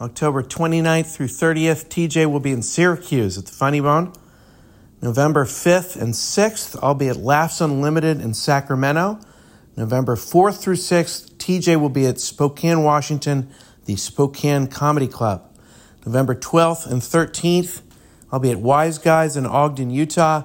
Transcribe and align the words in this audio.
October 0.00 0.42
29th 0.42 1.14
through 1.14 1.26
30th, 1.26 1.88
TJ 1.88 2.30
will 2.30 2.40
be 2.40 2.52
in 2.52 2.62
Syracuse 2.62 3.36
at 3.36 3.44
the 3.44 3.52
Funny 3.52 3.80
Bone. 3.80 4.14
November 5.02 5.44
5th 5.44 6.00
and 6.00 6.14
6th, 6.14 6.78
I'll 6.82 6.94
be 6.94 7.08
at 7.08 7.16
Laughs 7.16 7.60
Unlimited 7.60 8.18
in 8.18 8.32
Sacramento. 8.32 9.18
November 9.76 10.16
4th 10.16 10.62
through 10.62 10.76
6th, 10.76 11.34
TJ 11.34 11.78
will 11.78 11.90
be 11.90 12.06
at 12.06 12.18
Spokane, 12.18 12.82
Washington, 12.82 13.50
the 13.84 13.96
Spokane 13.96 14.68
Comedy 14.68 15.06
Club. 15.06 15.46
November 16.06 16.34
12th 16.34 16.90
and 16.90 17.02
13th, 17.02 17.82
I'll 18.32 18.40
be 18.40 18.52
at 18.52 18.58
Wise 18.58 18.96
Guys 18.96 19.36
in 19.36 19.44
Ogden, 19.44 19.90
Utah. 19.90 20.44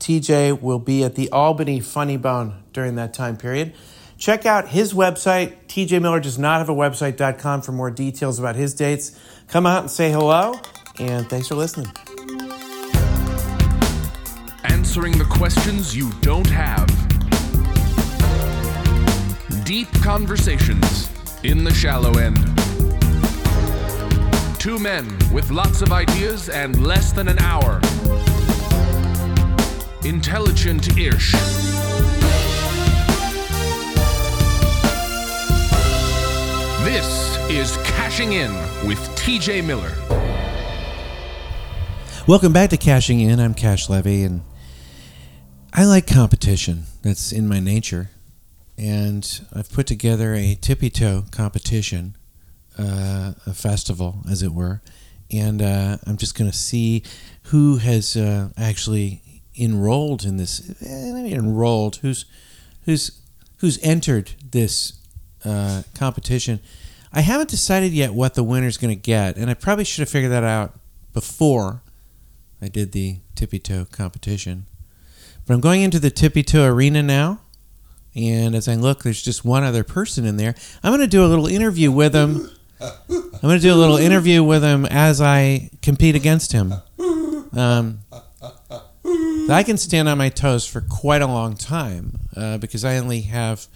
TJ 0.00 0.60
will 0.60 0.80
be 0.80 1.04
at 1.04 1.14
the 1.14 1.30
Albany 1.30 1.78
Funny 1.78 2.16
Bone 2.16 2.64
during 2.72 2.96
that 2.96 3.14
time 3.14 3.36
period. 3.36 3.72
Check 4.18 4.46
out 4.46 4.68
his 4.68 4.94
website, 4.94 5.56
TJ 5.68 6.00
Miller 6.00 6.20
does 6.20 6.38
not 6.38 6.58
have 6.58 6.68
a 6.68 6.74
website.com 6.74 7.62
for 7.62 7.72
more 7.72 7.90
details 7.90 8.38
about 8.38 8.56
his 8.56 8.72
dates. 8.74 9.18
Come 9.48 9.66
out 9.66 9.82
and 9.82 9.90
say 9.90 10.10
hello, 10.10 10.58
and 10.98 11.28
thanks 11.28 11.48
for 11.48 11.54
listening. 11.54 11.92
Answering 14.64 15.18
the 15.18 15.26
questions 15.30 15.94
you 15.94 16.10
don't 16.22 16.48
have. 16.48 16.86
Deep 19.64 19.92
conversations 20.02 21.10
in 21.42 21.62
the 21.62 21.74
shallow 21.74 22.12
end. 22.18 22.38
Two 24.58 24.78
men 24.78 25.06
with 25.32 25.50
lots 25.50 25.82
of 25.82 25.92
ideas 25.92 26.48
and 26.48 26.86
less 26.86 27.12
than 27.12 27.28
an 27.28 27.38
hour. 27.38 27.80
Intelligent 30.04 30.96
ish. 30.96 31.34
This 36.86 37.36
is 37.50 37.76
Cashing 37.78 38.34
In 38.34 38.54
with 38.86 39.00
TJ 39.16 39.64
Miller. 39.64 39.92
Welcome 42.28 42.52
back 42.52 42.70
to 42.70 42.76
Cashing 42.76 43.18
In. 43.18 43.40
I'm 43.40 43.54
Cash 43.54 43.88
Levy, 43.88 44.22
and 44.22 44.42
I 45.72 45.84
like 45.84 46.06
competition. 46.06 46.84
That's 47.02 47.32
in 47.32 47.48
my 47.48 47.58
nature. 47.58 48.10
And 48.78 49.28
I've 49.52 49.68
put 49.68 49.88
together 49.88 50.32
a 50.34 50.54
tippy 50.54 50.88
toe 50.88 51.24
competition, 51.32 52.16
uh, 52.78 53.32
a 53.44 53.52
festival, 53.52 54.22
as 54.30 54.44
it 54.44 54.52
were. 54.52 54.80
And 55.32 55.60
uh, 55.60 55.96
I'm 56.06 56.16
just 56.16 56.38
going 56.38 56.48
to 56.48 56.56
see 56.56 57.02
who 57.46 57.78
has 57.78 58.16
uh, 58.16 58.50
actually 58.56 59.42
enrolled 59.58 60.24
in 60.24 60.36
this. 60.36 60.70
Eh, 60.80 61.34
enrolled. 61.34 61.96
Who's 61.96 62.26
who's 62.84 63.20
who's 63.56 63.82
entered 63.82 64.34
this 64.52 64.92
uh, 65.46 65.82
competition. 65.94 66.60
I 67.12 67.20
haven't 67.20 67.48
decided 67.48 67.92
yet 67.92 68.12
what 68.12 68.34
the 68.34 68.42
winner's 68.42 68.76
going 68.76 68.94
to 68.94 69.00
get, 69.00 69.36
and 69.36 69.48
I 69.48 69.54
probably 69.54 69.84
should 69.84 70.02
have 70.02 70.08
figured 70.08 70.32
that 70.32 70.44
out 70.44 70.74
before 71.12 71.82
I 72.60 72.68
did 72.68 72.92
the 72.92 73.18
tippy 73.34 73.58
toe 73.58 73.86
competition. 73.90 74.66
But 75.46 75.54
I'm 75.54 75.60
going 75.60 75.82
into 75.82 75.98
the 75.98 76.10
tippy 76.10 76.42
toe 76.42 76.66
arena 76.66 77.02
now, 77.02 77.40
and 78.14 78.54
as 78.54 78.68
I 78.68 78.74
look, 78.74 79.02
there's 79.02 79.22
just 79.22 79.44
one 79.44 79.62
other 79.62 79.84
person 79.84 80.24
in 80.26 80.36
there. 80.36 80.54
I'm 80.82 80.90
going 80.90 81.00
to 81.00 81.06
do 81.06 81.24
a 81.24 81.28
little 81.28 81.46
interview 81.46 81.90
with 81.90 82.14
him. 82.14 82.50
I'm 82.80 83.40
going 83.40 83.56
to 83.56 83.62
do 83.62 83.72
a 83.72 83.76
little 83.76 83.96
interview 83.96 84.42
with 84.42 84.62
him 84.62 84.84
as 84.86 85.20
I 85.20 85.70
compete 85.82 86.14
against 86.14 86.52
him. 86.52 86.74
Um, 87.54 88.00
I 89.48 89.62
can 89.64 89.78
stand 89.78 90.08
on 90.08 90.18
my 90.18 90.28
toes 90.28 90.66
for 90.66 90.80
quite 90.80 91.22
a 91.22 91.26
long 91.26 91.54
time 91.54 92.18
uh, 92.36 92.58
because 92.58 92.84
I 92.84 92.98
only 92.98 93.22
have 93.22 93.66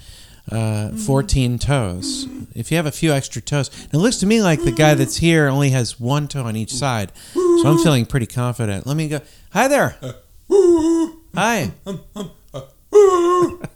uh, 0.50 0.90
14 0.90 1.58
toes. 1.58 2.26
If 2.54 2.70
you 2.70 2.76
have 2.76 2.86
a 2.86 2.92
few 2.92 3.12
extra 3.12 3.40
toes, 3.42 3.70
it 3.92 3.96
looks 3.96 4.16
to 4.18 4.26
me 4.26 4.42
like 4.42 4.62
the 4.64 4.72
guy 4.72 4.94
that's 4.94 5.16
here 5.18 5.48
only 5.48 5.70
has 5.70 6.00
one 6.00 6.28
toe 6.28 6.44
on 6.44 6.56
each 6.56 6.72
side. 6.72 7.12
So 7.34 7.62
I'm 7.66 7.78
feeling 7.78 8.06
pretty 8.06 8.26
confident. 8.26 8.86
Let 8.86 8.96
me 8.96 9.08
go. 9.08 9.20
Hi 9.52 9.68
there. 9.68 9.96
Hi. 11.34 11.72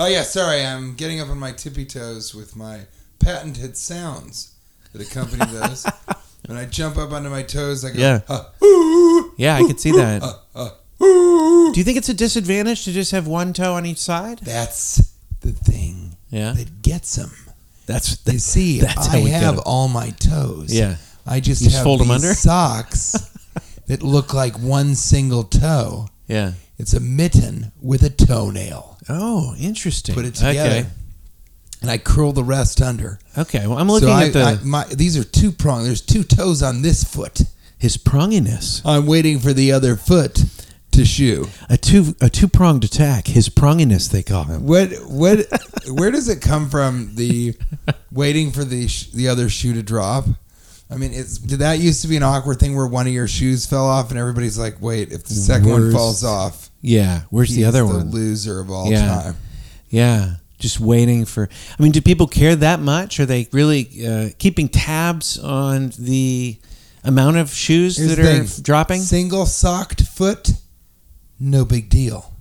Oh 0.00 0.06
yeah, 0.06 0.22
sorry, 0.22 0.64
I'm 0.64 0.94
getting 0.94 1.20
up 1.20 1.28
on 1.28 1.40
my 1.40 1.50
tippy 1.50 1.84
toes 1.84 2.32
with 2.32 2.54
my 2.54 2.82
patented 3.18 3.76
sounds 3.76 4.54
that 4.92 5.02
accompany 5.02 5.44
those. 5.50 5.84
when 6.46 6.56
I 6.56 6.66
jump 6.66 6.96
up 6.96 7.10
onto 7.10 7.28
my 7.30 7.42
toes, 7.42 7.84
I 7.84 7.90
go. 7.90 7.98
Yeah. 7.98 8.20
"Huh." 8.28 8.44
Yeah, 9.36 9.56
I 9.56 9.64
could 9.66 9.80
see 9.80 9.90
that. 9.90 10.22
Do 11.00 11.72
you 11.74 11.82
think 11.82 11.98
it's 11.98 12.08
a 12.08 12.14
disadvantage 12.14 12.84
to 12.84 12.92
just 12.92 13.10
have 13.10 13.26
one 13.26 13.52
toe 13.52 13.74
on 13.74 13.86
each 13.86 13.98
side? 13.98 14.38
That's 14.38 15.12
the 15.40 15.52
thing 15.52 16.16
Yeah. 16.30 16.52
that 16.52 16.82
gets 16.82 17.16
them. 17.16 17.30
That's 17.86 18.18
You 18.26 18.38
see, 18.38 18.80
That's 18.80 19.06
how 19.06 19.18
I 19.18 19.22
get 19.24 19.56
all 19.58 19.88
my 19.88 20.10
toes. 20.10 20.72
Yeah. 20.74 20.96
I 21.26 21.40
just 21.40 21.62
just 21.62 21.76
have 21.76 21.84
fold 21.84 22.00
'em 22.02 22.08
these 22.08 22.16
under? 22.24 22.34
socks 22.34 23.14
that 23.86 24.02
look 24.02 24.34
like 24.34 24.58
one 24.58 24.94
single 24.94 25.44
toe. 25.44 26.08
Yeah. 26.26 26.52
It's 26.78 26.92
a 26.94 27.00
mitten 27.00 27.72
with 27.80 28.02
a 28.02 28.10
toenail. 28.10 28.98
Oh, 29.08 29.54
interesting. 29.58 30.14
Put 30.14 30.24
it 30.26 30.34
together. 30.34 30.70
Okay. 30.80 30.86
And 31.80 31.90
I 31.90 31.96
curl 31.98 32.32
the 32.32 32.44
rest 32.44 32.82
under. 32.82 33.18
Okay. 33.36 33.66
Well, 33.66 33.78
I'm 33.78 33.88
looking 33.88 34.08
so 34.08 34.14
I, 34.14 34.26
at 34.26 34.32
the 34.32 34.42
I- 34.42 34.58
my, 34.64 34.84
these 34.84 35.16
are 35.16 35.24
two 35.24 35.50
prong. 35.52 35.84
There's 35.84 36.00
two 36.02 36.24
toes 36.24 36.62
on 36.62 36.82
this 36.82 37.04
foot. 37.04 37.40
his 37.78 37.96
pronginess. 37.96 38.82
I'm 38.84 39.06
waiting 39.06 39.38
for 39.38 39.52
the 39.52 39.70
other 39.72 39.94
foot 39.96 40.44
to 40.98 41.04
shoe. 41.04 41.48
A 41.70 41.76
two 41.76 42.14
a 42.20 42.28
two 42.28 42.48
pronged 42.48 42.84
attack. 42.84 43.26
His 43.26 43.48
pronginess, 43.48 44.10
they 44.10 44.22
call 44.22 44.44
him. 44.44 44.66
What 44.66 44.90
what 45.06 45.46
where 45.90 46.10
does 46.10 46.28
it 46.28 46.40
come 46.42 46.68
from? 46.68 47.14
The 47.14 47.56
waiting 48.12 48.50
for 48.52 48.64
the 48.64 48.86
sh- 48.88 49.10
the 49.10 49.28
other 49.28 49.48
shoe 49.48 49.72
to 49.74 49.82
drop. 49.82 50.26
I 50.90 50.96
mean, 50.96 51.12
it's 51.12 51.36
did 51.38 51.58
that 51.58 51.78
used 51.80 52.02
to 52.02 52.08
be 52.08 52.16
an 52.16 52.22
awkward 52.22 52.58
thing 52.60 52.74
where 52.76 52.86
one 52.86 53.06
of 53.06 53.12
your 53.12 53.28
shoes 53.28 53.66
fell 53.66 53.86
off 53.86 54.10
and 54.10 54.18
everybody's 54.18 54.58
like, 54.58 54.80
"Wait, 54.80 55.12
if 55.12 55.24
the 55.24 55.34
second 55.34 55.68
one 55.70 55.92
falls 55.92 56.24
off, 56.24 56.70
Yeah. 56.80 57.22
Where's 57.30 57.50
the 57.54 57.64
other 57.66 57.80
the 57.80 57.86
one? 57.86 58.10
loser 58.10 58.60
of 58.60 58.70
all 58.70 58.90
Yeah. 58.90 59.06
time." 59.06 59.36
Yeah. 59.90 60.34
Just 60.58 60.80
waiting 60.80 61.24
for. 61.24 61.48
I 61.78 61.82
mean, 61.82 61.92
do 61.92 62.00
people 62.00 62.26
care 62.26 62.56
that 62.56 62.80
much? 62.80 63.20
Are 63.20 63.26
they 63.26 63.48
really 63.52 64.04
uh, 64.06 64.30
keeping 64.38 64.68
tabs 64.68 65.38
on 65.38 65.92
the 65.98 66.58
amount 67.04 67.36
of 67.36 67.50
shoes 67.54 67.96
Here's 67.96 68.16
that 68.16 68.18
are 68.18 68.44
thing. 68.44 68.62
dropping? 68.64 69.00
Single 69.02 69.46
socked 69.46 70.02
foot, 70.02 70.50
no 71.40 71.64
big 71.64 71.88
deal. 71.88 72.32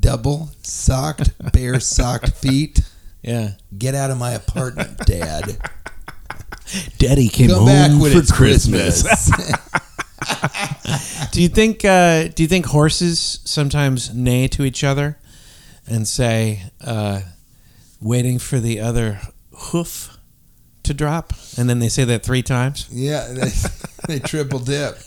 Double 0.00 0.50
socked, 0.62 1.30
bare 1.52 1.80
socked 1.80 2.32
feet. 2.32 2.80
Yeah. 3.22 3.52
Get 3.76 3.94
out 3.94 4.10
of 4.10 4.18
my 4.18 4.32
apartment, 4.32 4.98
Dad. 5.06 5.56
Daddy 6.98 7.28
came 7.28 7.50
Come 7.50 7.58
home 7.60 7.66
back 7.66 7.90
when 8.00 8.12
for 8.12 8.18
it's 8.18 8.32
Christmas. 8.32 9.02
Christmas. 9.02 9.70
do 11.32 11.42
you 11.42 11.48
think? 11.48 11.84
Uh, 11.84 12.28
do 12.28 12.42
you 12.42 12.48
think 12.48 12.66
horses 12.66 13.40
sometimes 13.44 14.14
neigh 14.14 14.48
to 14.48 14.64
each 14.64 14.82
other 14.82 15.18
and 15.86 16.08
say, 16.08 16.62
uh, 16.82 17.20
"Waiting 18.00 18.38
for 18.38 18.58
the 18.60 18.80
other 18.80 19.20
hoof 19.52 20.13
to 20.84 20.94
drop," 20.94 21.32
and 21.58 21.68
then 21.68 21.78
they 21.80 21.88
say 21.88 22.04
that 22.04 22.22
three 22.22 22.42
times? 22.42 22.86
yeah, 22.90 23.26
they, 23.32 23.50
they 24.08 24.18
triple 24.20 24.58
dip. 24.60 24.98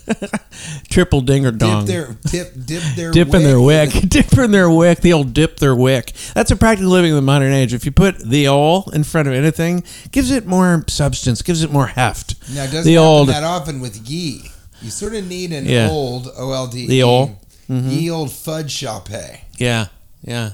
Triple 0.89 1.21
dinger 1.21 1.51
Dip 1.51 1.59
dong. 1.59 1.85
their 1.85 2.17
dip 2.29 2.53
dip 2.65 2.83
their 2.95 3.11
dip 3.11 3.33
in 3.33 3.43
their 3.43 3.59
wick. 3.61 3.91
dip 4.07 4.37
in 4.37 4.51
their 4.51 4.69
wick. 4.69 4.99
The 5.01 5.13
old 5.13 5.33
dip 5.33 5.57
their 5.57 5.75
wick. 5.75 6.13
That's 6.33 6.51
a 6.51 6.55
practical 6.55 6.91
living 6.91 7.11
in 7.11 7.15
the 7.15 7.21
modern 7.21 7.53
age. 7.53 7.73
If 7.73 7.85
you 7.85 7.91
put 7.91 8.17
the 8.19 8.47
ol 8.47 8.89
in 8.93 9.03
front 9.03 9.27
of 9.27 9.33
anything, 9.33 9.83
gives 10.11 10.31
it 10.31 10.45
more 10.47 10.83
substance, 10.87 11.41
gives 11.41 11.63
it 11.63 11.71
more 11.71 11.87
heft. 11.87 12.35
Now, 12.53 12.63
it 12.63 12.67
doesn't 12.71 12.83
the 12.85 12.93
happen 12.93 13.07
old, 13.07 13.29
that 13.29 13.43
often 13.43 13.79
with 13.79 14.09
ye. 14.09 14.51
You 14.81 14.89
sort 14.91 15.15
of 15.15 15.27
need 15.27 15.51
an 15.53 15.65
Yeah. 15.65 15.89
old 15.89 16.29
old 16.37 16.71
The 16.71 17.03
ol. 17.03 17.39
Mhm. 17.69 17.91
Ye 17.91 18.09
old 18.09 18.31
fudge 18.31 18.79
hay. 18.79 19.41
Yeah, 19.57 19.87
yeah, 20.23 20.51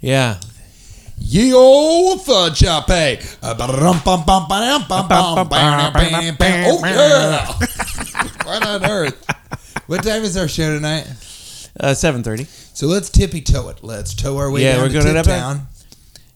yeah. 0.00 0.36
Ye 1.18 1.52
old 1.52 2.24
fudge 2.24 2.60
bam. 6.38 6.66
Oh 6.68 6.80
yeah! 6.84 7.46
what 8.44 8.66
on 8.66 8.84
earth? 8.84 9.26
What 9.86 10.02
time 10.02 10.22
is 10.22 10.36
our 10.36 10.48
show 10.48 10.74
tonight? 10.74 11.06
Uh, 11.78 11.94
Seven 11.94 12.22
thirty. 12.22 12.44
So 12.44 12.86
let's 12.86 13.10
tippy 13.10 13.40
toe 13.40 13.68
it. 13.70 13.82
Let's 13.82 14.14
toe 14.14 14.36
our 14.38 14.50
way 14.50 14.62
Yeah, 14.62 14.72
down 14.74 14.82
we're 14.82 14.88
to 14.88 14.92
going 14.94 15.06
tip 15.06 15.16
up 15.16 15.26
town. 15.26 15.66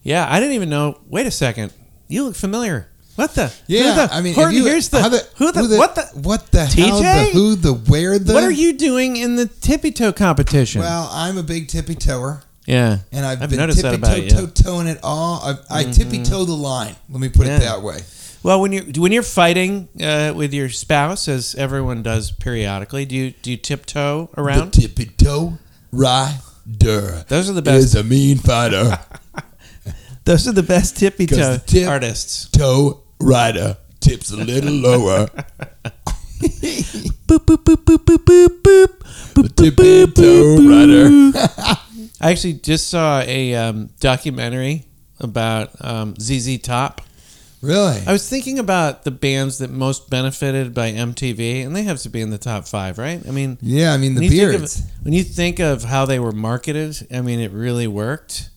Yeah, 0.03 0.25
I 0.29 0.39
didn't 0.39 0.55
even 0.55 0.69
know. 0.69 0.99
Wait 1.07 1.25
a 1.27 1.31
second. 1.31 1.73
You 2.07 2.23
look 2.25 2.35
familiar. 2.35 2.87
What 3.15 3.35
the? 3.35 3.53
Yeah, 3.67 4.07
the, 4.07 4.13
I 4.13 4.21
mean, 4.21 4.33
who- 4.33 4.49
you- 4.49 4.65
here's 4.65 4.89
the, 4.89 4.97
the 4.99 5.27
who 5.35 5.51
the, 5.51 5.59
who 5.63 5.77
what 5.77 5.95
the 5.95 6.03
what 6.15 6.51
the 6.51 6.65
hell 6.65 6.99
the 7.01 7.29
who 7.33 7.55
the 7.55 7.73
where 7.73 8.17
the 8.17 8.33
what 8.33 8.43
are 8.43 8.51
you 8.51 8.73
doing 8.73 9.15
in 9.17 9.35
the 9.35 9.45
tippy 9.45 9.91
toe 9.91 10.11
competition? 10.13 10.81
Well, 10.81 11.09
I'm 11.11 11.37
a 11.37 11.43
big 11.43 11.67
tippy 11.67 11.95
toer, 11.95 12.43
yeah, 12.71 12.97
and 13.11 13.25
I've, 13.25 13.41
I've 13.43 13.49
been 13.49 13.59
noticed 13.59 13.81
that 13.81 13.91
tippy 13.91 14.01
about 14.01 14.15
toe 14.15 14.21
you. 14.21 14.29
Mm-hmm. 14.31 14.45
toe 14.63 14.63
toeing 14.63 14.87
it 14.87 14.99
all. 15.03 15.41
I, 15.69 15.79
I 15.81 15.83
tippy 15.83 16.23
toe 16.23 16.45
the 16.45 16.53
line. 16.53 16.95
Let 17.09 17.19
me 17.19 17.29
put 17.29 17.45
Yeah. 17.47 17.57
it 17.57 17.59
that 17.61 17.81
way. 17.81 17.99
Well, 18.43 18.59
when 18.61 18.71
you're 18.71 18.83
when 18.97 19.11
you're 19.11 19.21
fighting 19.23 19.87
uh, 20.01 20.33
with 20.35 20.51
your 20.53 20.69
spouse, 20.69 21.27
as 21.27 21.53
everyone 21.55 22.01
does 22.01 22.31
periodically, 22.31 23.05
do 23.05 23.15
you 23.15 23.31
do 23.31 23.51
you 23.51 23.57
tiptoe 23.57 24.29
around? 24.35 24.71
The 24.73 24.81
tippy 24.87 25.05
toe 25.05 25.59
rider 25.91 27.23
Those 27.27 27.49
are 27.49 27.53
the 27.53 27.61
best. 27.61 27.83
is 27.85 27.95
a 27.95 28.03
mean 28.03 28.37
fighter. 28.39 28.97
Those 30.25 30.47
are 30.47 30.51
the 30.53 30.63
best 30.63 30.97
tippy 30.97 31.27
'Cause 31.27 31.37
toe 31.37 31.57
tip- 31.65 31.87
artists. 31.87 32.49
toe 32.49 33.01
rider 33.19 33.77
tips 33.99 34.31
a 34.31 34.37
little 34.37 34.73
lower. 34.73 35.27
Boop 37.27 37.45
boop 37.45 37.63
boop 37.63 37.85
boop 37.85 38.05
boop 38.05 38.25
boop 38.25 38.61
boop. 38.63 39.33
The 39.35 39.41
boop, 39.43 39.55
tippy 39.55 40.05
boop, 40.05 40.15
toe 40.15 40.57
boop, 40.57 41.33
rider. 41.33 41.80
I 42.21 42.31
actually 42.31 42.53
just 42.53 42.87
saw 42.87 43.21
a 43.21 43.55
um, 43.55 43.89
documentary 43.99 44.85
about 45.19 45.69
um, 45.83 46.15
ZZ 46.19 46.59
Top. 46.59 47.01
Really? 47.61 48.01
I 48.05 48.11
was 48.11 48.27
thinking 48.27 48.57
about 48.57 49.03
the 49.03 49.11
bands 49.11 49.59
that 49.59 49.69
most 49.69 50.09
benefited 50.09 50.73
by 50.73 50.91
MTV, 50.91 51.65
and 51.65 51.75
they 51.75 51.83
have 51.83 51.99
to 51.99 52.09
be 52.09 52.21
in 52.21 52.29
the 52.29 52.37
top 52.37 52.67
five, 52.67 52.97
right? 52.97 53.21
I 53.27 53.31
mean, 53.31 53.57
Yeah, 53.61 53.93
I 53.93 53.97
mean 53.97 54.15
the 54.15 54.29
beards. 54.29 54.79
Of, 54.79 54.85
when 55.03 55.13
you 55.13 55.23
think 55.23 55.59
of 55.59 55.83
how 55.83 56.05
they 56.05 56.19
were 56.19 56.31
marketed, 56.31 57.07
I 57.13 57.21
mean, 57.21 57.39
it 57.39 57.51
really 57.51 57.87
worked. 57.87 58.49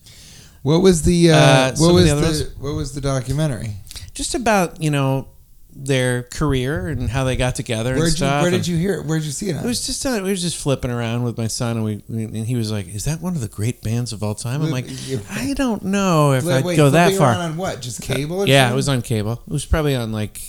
What 0.63 0.79
was 0.79 1.03
the 1.03 1.31
uh, 1.31 1.35
Uh, 1.37 1.75
what 1.77 1.93
was 1.93 2.09
the 2.09 2.15
the, 2.15 2.51
what 2.59 2.73
was 2.73 2.93
the 2.93 3.01
documentary? 3.01 3.77
Just 4.15 4.33
about 4.33 4.81
you 4.81 4.89
know 4.89 5.27
their 5.77 6.23
career 6.23 6.87
and 6.87 7.09
how 7.09 7.25
they 7.25 7.35
got 7.35 7.53
together 7.53 7.91
and 7.91 7.99
Where'd 7.99 8.11
you, 8.11 8.17
stuff. 8.17 8.43
where 8.43 8.53
and 8.53 8.57
did 8.63 8.67
you 8.67 8.77
hear 8.77 8.93
it? 8.93 9.05
Where 9.05 9.19
did 9.19 9.25
you 9.25 9.31
see 9.31 9.49
it? 9.49 9.57
It 9.57 9.65
was 9.65 9.85
just 9.85 10.05
uh, 10.05 10.21
we 10.23 10.29
were 10.29 10.35
just 10.35 10.55
flipping 10.55 10.89
around 10.89 11.23
with 11.23 11.37
my 11.37 11.47
son, 11.47 11.75
and 11.77 11.85
we 11.85 12.03
and 12.07 12.47
he 12.47 12.55
was 12.55 12.71
like, 12.71 12.87
"Is 12.87 13.03
that 13.05 13.19
one 13.21 13.35
of 13.35 13.41
the 13.41 13.49
great 13.49 13.81
bands 13.83 14.13
of 14.13 14.23
all 14.23 14.35
time?" 14.35 14.61
I'm 14.61 14.71
like, 14.71 14.87
"I 15.29 15.53
don't 15.53 15.83
know 15.83 16.31
if 16.31 16.45
Wait, 16.45 16.53
I'd 16.55 16.65
wait, 16.65 16.77
go 16.77 16.91
that 16.91 17.13
far." 17.13 17.33
on 17.33 17.57
what? 17.57 17.81
Just 17.81 18.01
cable? 18.01 18.43
Or 18.43 18.47
Yeah, 18.47 18.71
it 18.71 18.75
was 18.75 18.87
on 18.87 19.01
cable. 19.01 19.33
It 19.45 19.51
was 19.51 19.65
probably 19.65 19.95
on 19.95 20.13
like, 20.13 20.41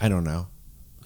I 0.00 0.08
don't 0.08 0.24
know, 0.24 0.46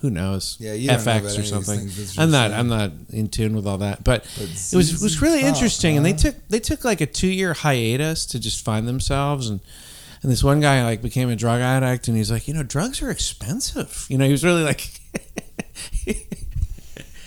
who 0.01 0.11
knows? 0.11 0.59
Yeah, 0.61 0.75
you 0.75 0.89
know 0.89 0.95
FX 0.95 1.39
or 1.39 1.43
something. 1.43 1.81
I'm 2.23 2.31
not. 2.31 2.51
saying. 2.51 2.61
I'm 2.61 2.69
not 2.69 2.93
in 3.11 3.29
tune 3.29 3.57
with 3.57 3.67
all 3.67 3.79
that. 3.79 4.05
But, 4.05 4.25
But 4.37 4.45
it 4.45 4.75
was 4.77 4.93
it 4.93 5.03
was 5.03 5.23
really 5.23 5.41
Top, 5.41 5.55
interesting, 5.55 5.97
and 5.97 6.05
they 6.05 6.13
took 6.13 6.35
they 6.49 6.61
took 6.61 6.85
like 6.85 7.01
a 7.01 7.07
two 7.07 7.29
year 7.29 7.55
hiatus 7.55 8.27
to 8.27 8.39
just 8.39 8.63
find 8.65 8.87
themselves 8.87 9.49
and. 9.49 9.61
And 10.27 10.33
this 10.33 10.43
one 10.43 10.59
guy 10.59 10.83
like 10.83 11.03
became 11.03 11.29
a 11.31 11.37
drug 11.37 11.61
addict, 11.61 12.09
and 12.09 12.17
he's 12.17 12.33
like, 12.33 12.49
you 12.49 12.55
know, 12.55 12.65
drugs 12.65 13.01
are 13.01 13.13
expensive. 13.13 14.07
You 14.09 14.19
know, 14.19 14.25
he 14.25 14.33
was 14.33 14.43
really 14.45 14.65
like, 14.65 14.91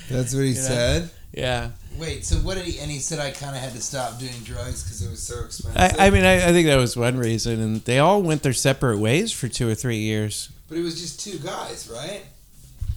That's 0.10 0.34
what 0.36 0.44
he 0.44 0.54
know? 0.54 0.60
said. 0.60 1.10
yeah. 1.31 1.69
Wait, 1.98 2.25
so 2.25 2.36
what 2.38 2.56
did 2.57 2.66
he? 2.66 2.78
And 2.80 2.92
he 2.92 3.00
said 3.00 3.19
I 3.19 3.31
kind 3.31 3.56
of 3.56 3.62
had 3.62 3.72
to 3.72 3.81
stop 3.81 4.19
doing 4.19 4.34
drugs 4.44 4.84
because 4.84 5.01
it 5.01 5.10
was 5.10 5.24
so 5.24 5.46
expensive. 5.46 5.98
I, 5.98 6.07
I 6.07 6.10
mean, 6.10 6.25
I, 6.25 6.50
I 6.50 6.51
think 6.51 6.68
that 6.68 6.75
was 6.75 6.98
one 6.98 7.18
reason, 7.18 7.62
and 7.62 7.81
they 7.86 8.00
all 8.00 8.22
went 8.22 8.44
their 8.44 8.51
separate 8.51 8.98
ways 9.00 9.31
for 9.31 9.48
two 9.48 9.69
or 9.69 9.75
three 9.75 10.00
years. 10.00 10.50
but 10.68 10.78
it 10.78 10.81
was 10.81 11.00
just 11.00 11.22
two 11.22 11.40
guys, 11.40 11.90
right? 11.90 12.24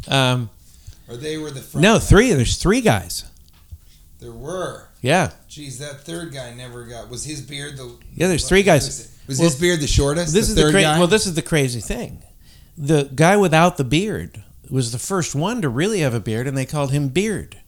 Um, 0.08 0.50
Or 1.08 1.16
they 1.16 1.36
were 1.38 1.52
the 1.52 1.60
front 1.60 1.80
no, 1.82 1.92
men? 1.92 2.00
three. 2.00 2.32
There's 2.32 2.56
three 2.56 2.80
guys. 2.80 3.24
There 4.18 4.32
were. 4.32 4.88
Yeah, 5.02 5.32
Geez, 5.48 5.78
that 5.80 6.02
third 6.02 6.32
guy 6.32 6.54
never 6.54 6.84
got. 6.84 7.10
Was 7.10 7.24
his 7.24 7.42
beard 7.42 7.76
the? 7.76 7.98
yeah. 8.14 8.28
There's 8.28 8.48
three 8.48 8.62
guys. 8.62 8.86
Was, 9.26 9.38
Well, 9.38 9.48
his 9.48 9.60
beard 9.60 9.80
the 9.80 9.86
shortest? 9.86 10.32
This 10.32 10.46
the 10.46 10.60
is 10.60 10.66
the 10.66 10.70
cra- 10.70 10.98
well. 10.98 11.06
This 11.08 11.26
is 11.26 11.34
the 11.34 11.42
crazy 11.42 11.80
thing. 11.80 12.22
The 12.78 13.10
guy 13.14 13.36
without 13.36 13.76
the 13.76 13.84
beard 13.84 14.42
was 14.70 14.92
the 14.92 14.98
first 14.98 15.34
one 15.34 15.60
to 15.60 15.68
really 15.68 16.00
have 16.00 16.14
a 16.14 16.20
beard, 16.20 16.46
and 16.46 16.56
they 16.56 16.64
called 16.64 16.92
him 16.92 17.08
Beard. 17.08 17.58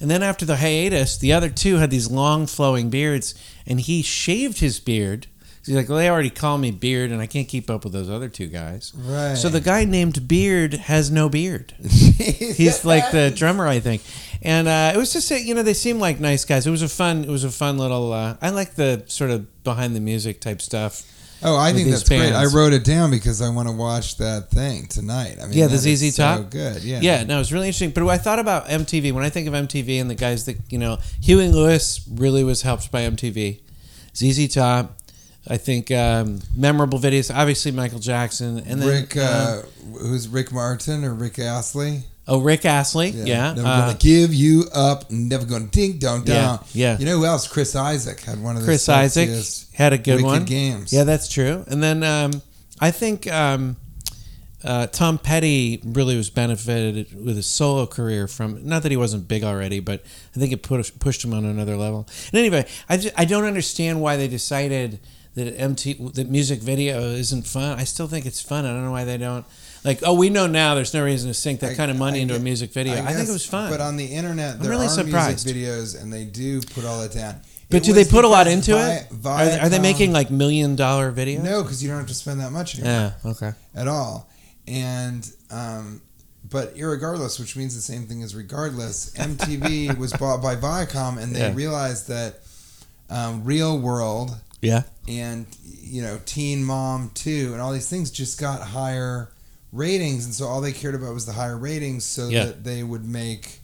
And 0.00 0.10
then 0.10 0.22
after 0.22 0.44
the 0.44 0.56
hiatus, 0.56 1.16
the 1.16 1.32
other 1.32 1.48
two 1.48 1.76
had 1.76 1.90
these 1.90 2.10
long 2.10 2.46
flowing 2.46 2.90
beards, 2.90 3.34
and 3.66 3.80
he 3.80 4.02
shaved 4.02 4.58
his 4.60 4.80
beard. 4.80 5.26
He's 5.66 5.76
like, 5.76 5.88
well, 5.88 5.98
they 5.98 6.08
already 6.08 6.30
call 6.30 6.56
me 6.58 6.70
Beard, 6.70 7.10
and 7.12 7.20
I 7.20 7.26
can't 7.26 7.46
keep 7.46 7.68
up 7.68 7.84
with 7.84 7.92
those 7.92 8.08
other 8.08 8.28
two 8.28 8.46
guys. 8.46 8.92
right. 8.96 9.34
So 9.36 9.48
the 9.50 9.60
guy 9.60 9.84
named 9.84 10.26
Beard 10.26 10.72
has 10.74 11.10
no 11.10 11.28
beard. 11.28 11.74
He's 11.80 12.84
like 12.84 13.10
the 13.10 13.30
drummer, 13.30 13.66
I 13.66 13.78
think. 13.80 14.02
And 14.42 14.66
uh, 14.68 14.92
it 14.94 14.96
was 14.96 15.12
just, 15.12 15.30
a, 15.30 15.40
you 15.40 15.54
know, 15.54 15.62
they 15.62 15.74
seem 15.74 15.98
like 15.98 16.18
nice 16.18 16.44
guys. 16.46 16.66
It 16.66 16.70
was 16.70 16.82
a 16.82 16.88
fun, 16.88 17.24
it 17.24 17.28
was 17.30 17.44
a 17.44 17.50
fun 17.50 17.76
little. 17.76 18.12
Uh, 18.12 18.36
I 18.40 18.50
like 18.50 18.74
the 18.74 19.04
sort 19.06 19.30
of 19.30 19.62
behind 19.62 19.94
the 19.94 20.00
music 20.00 20.40
type 20.40 20.62
stuff. 20.62 21.04
Oh, 21.42 21.56
I 21.56 21.72
think 21.72 21.88
that's 21.88 22.06
great. 22.08 22.32
I 22.32 22.44
wrote 22.46 22.74
it 22.74 22.84
down 22.84 23.10
because 23.10 23.40
I 23.40 23.48
want 23.48 23.66
to 23.68 23.72
watch 23.74 24.18
that 24.18 24.50
thing 24.50 24.86
tonight. 24.88 25.38
I 25.42 25.46
mean, 25.46 25.56
Yeah, 25.56 25.68
the 25.68 25.78
ZZ 25.78 26.14
so 26.14 26.22
Top? 26.22 26.50
good. 26.50 26.82
Yeah. 26.82 27.00
Yeah, 27.00 27.24
no, 27.24 27.36
it 27.36 27.38
was 27.38 27.50
really 27.52 27.66
interesting. 27.68 27.90
But 27.90 28.06
I 28.08 28.18
thought 28.18 28.38
about 28.38 28.66
MTV 28.66 29.12
when 29.12 29.24
I 29.24 29.30
think 29.30 29.48
of 29.48 29.54
MTV 29.54 30.00
and 30.00 30.10
the 30.10 30.14
guys 30.14 30.44
that 30.46 30.56
you 30.70 30.76
know, 30.78 30.98
Huey 31.22 31.48
Lewis 31.48 32.06
really 32.10 32.44
was 32.44 32.60
helped 32.62 32.90
by 32.92 33.02
MTV. 33.02 33.60
ZZ 34.14 34.52
Top, 34.52 34.98
I 35.48 35.56
think 35.56 35.90
um, 35.90 36.40
memorable 36.54 36.98
videos. 36.98 37.34
Obviously 37.34 37.72
Michael 37.72 37.98
Jackson, 37.98 38.58
and 38.58 38.80
then 38.80 38.88
Rick, 38.88 39.16
uh, 39.16 39.20
uh, 39.20 39.62
who's 39.98 40.28
Rick 40.28 40.52
Martin 40.52 41.04
or 41.04 41.14
Rick 41.14 41.38
Astley? 41.38 42.04
oh 42.28 42.38
Rick 42.38 42.64
Astley, 42.64 43.10
yeah, 43.10 43.54
Never 43.54 43.68
uh, 43.68 43.80
gonna 43.80 43.98
give 43.98 44.32
you 44.32 44.64
up. 44.72 45.10
Never 45.10 45.44
gonna 45.44 45.66
ding 45.66 45.98
dong 45.98 46.24
down. 46.24 46.60
yeah. 46.72 46.96
You 46.98 47.06
know 47.06 47.18
who 47.18 47.24
else? 47.24 47.46
Chris 47.48 47.74
Isaak 47.74 48.20
had 48.20 48.42
one 48.42 48.56
of 48.56 48.62
the 48.62 48.66
Chris 48.68 48.88
Isaak 48.88 49.28
had 49.74 49.92
a 49.92 49.98
good 49.98 50.22
one. 50.22 50.44
games. 50.44 50.92
Yeah, 50.92 51.04
that's 51.04 51.28
true. 51.28 51.64
And 51.66 51.82
then 51.82 52.02
um, 52.02 52.42
I 52.80 52.90
think 52.90 53.30
um, 53.30 53.76
uh, 54.62 54.86
Tom 54.86 55.18
Petty 55.18 55.80
really 55.84 56.16
was 56.16 56.30
benefited 56.30 57.14
with 57.24 57.36
his 57.36 57.46
solo 57.46 57.86
career 57.86 58.28
from 58.28 58.66
not 58.66 58.82
that 58.82 58.90
he 58.90 58.96
wasn't 58.96 59.26
big 59.26 59.42
already, 59.42 59.80
but 59.80 60.02
I 60.34 60.38
think 60.38 60.52
it 60.52 60.62
put, 60.62 60.98
pushed 61.00 61.24
him 61.24 61.34
on 61.34 61.44
another 61.44 61.76
level. 61.76 62.06
And 62.30 62.38
anyway, 62.38 62.66
I, 62.88 62.96
just, 62.96 63.18
I 63.18 63.24
don't 63.24 63.44
understand 63.44 64.00
why 64.00 64.16
they 64.16 64.28
decided 64.28 65.00
that 65.34 65.54
MT 65.58 65.94
that 66.14 66.28
music 66.28 66.60
video 66.60 67.00
isn't 67.00 67.46
fun. 67.46 67.78
I 67.78 67.84
still 67.84 68.08
think 68.08 68.26
it's 68.26 68.40
fun. 68.40 68.64
I 68.64 68.68
don't 68.70 68.84
know 68.84 68.90
why 68.92 69.04
they 69.04 69.16
don't. 69.18 69.44
Like, 69.84 70.00
oh, 70.04 70.12
we 70.14 70.28
know 70.28 70.46
now. 70.46 70.74
There's 70.74 70.92
no 70.92 71.02
reason 71.04 71.28
to 71.30 71.34
sink 71.34 71.60
that 71.60 71.70
I- 71.72 71.74
kind 71.74 71.90
of 71.90 71.96
money 71.96 72.18
I 72.18 72.22
into 72.22 72.36
a 72.36 72.38
music 72.40 72.72
video. 72.72 72.94
I, 73.02 73.12
think 73.14 73.28
it 73.28 73.32
was 73.32 73.46
fun. 73.46 73.70
But 73.70 73.80
on 73.80 73.96
the 73.96 74.04
internet, 74.06 74.60
there 74.60 74.70
really 74.70 74.86
are 74.86 74.90
surprised. 74.90 75.46
music 75.46 75.56
videos, 75.62 76.00
and 76.02 76.12
they 76.12 76.24
do 76.24 76.60
put 76.60 76.84
all 76.84 77.00
that 77.00 77.12
down. 77.12 77.36
But 77.70 77.78
It 77.78 77.84
do 77.84 77.92
they 77.92 78.04
put 78.04 78.24
a 78.24 78.28
lot 78.28 78.46
into 78.48 78.72
Vi- 78.72 78.92
it? 78.94 79.06
Are, 79.24 79.44
they- 79.46 79.58
are 79.60 79.68
they 79.68 79.78
making 79.78 80.12
like 80.12 80.30
million 80.30 80.74
dollar 80.76 81.10
videos? 81.12 81.42
No, 81.44 81.62
because 81.62 81.82
you 81.82 81.88
don't 81.88 81.98
have 81.98 82.08
to 82.08 82.14
spend 82.14 82.40
that 82.40 82.50
much 82.50 82.74
anymore. 82.78 83.14
Yeah. 83.24 83.30
Okay. 83.30 83.52
at 83.74 83.86
all. 83.88 84.28
And 84.66 85.30
um, 85.50 86.02
but 86.50 86.74
irregardless, 86.76 87.38
which 87.40 87.56
means 87.56 87.74
the 87.74 87.80
same 87.80 88.06
thing 88.06 88.22
as 88.22 88.34
regardless, 88.34 89.10
MTV 89.16 89.96
was 89.96 90.12
bought 90.12 90.42
by 90.42 90.56
Viacom, 90.56 91.16
and 91.22 91.34
they 91.34 91.40
Yeah. 91.40 91.54
realized 91.54 92.08
that 92.08 92.40
um, 93.08 93.44
Real 93.44 93.78
World 93.78 94.36
Yeah. 94.62 94.82
and 95.08 95.46
you 95.62 96.02
know 96.02 96.20
Teen 96.26 96.62
Mom 96.64 97.10
Two 97.14 97.50
and 97.52 97.60
all 97.60 97.72
these 97.72 97.88
things 97.88 98.10
just 98.10 98.38
got 98.40 98.60
higher 98.62 99.30
ratings, 99.72 100.24
and 100.24 100.34
so 100.34 100.46
all 100.46 100.60
they 100.60 100.72
cared 100.72 100.94
about 100.94 101.14
was 101.14 101.26
the 101.26 101.32
higher 101.32 101.56
ratings, 101.56 102.04
so 102.04 102.28
Yeah. 102.28 102.46
that 102.46 102.64
they 102.64 102.82
would 102.82 103.04
make 103.04 103.60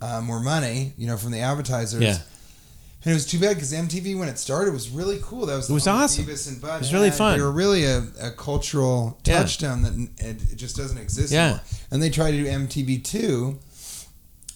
uh, 0.00 0.20
more 0.20 0.40
money, 0.40 0.92
you 0.98 1.06
know, 1.06 1.16
from 1.16 1.30
the 1.30 1.40
advertisers. 1.40 2.02
Yeah. 2.02 2.18
And 3.04 3.10
it 3.12 3.14
was 3.14 3.26
too 3.26 3.38
bad 3.38 3.54
because 3.56 3.72
MTV, 3.72 4.18
when 4.18 4.28
it 4.28 4.38
started, 4.38 4.72
was 4.72 4.88
really 4.88 5.18
cool. 5.22 5.44
That 5.46 5.56
was 5.56 5.68
It 5.68 5.72
was 5.74 5.84
the 5.84 5.90
one 5.90 6.00
with 6.00 6.04
awesome. 6.10 6.24
Beavis 6.24 6.48
and. 6.48 6.56
It 6.56 6.78
was 6.80 6.92
really 6.92 7.10
fun. 7.10 7.38
They 7.38 7.44
were 7.44 7.52
really 7.52 7.84
a, 7.84 8.02
a 8.20 8.30
cultural 8.30 9.18
Yeah. 9.26 9.38
touchstone 9.40 9.82
that 9.82 10.26
it, 10.26 10.56
just 10.56 10.76
doesn't 10.76 10.96
exist 10.98 11.32
Yeah. 11.32 11.42
anymore. 11.44 11.60
And 11.90 12.02
they 12.02 12.08
tried 12.10 12.30
to 12.32 12.38
do 12.42 12.46
MTV 12.46 12.98
two, 13.04 13.58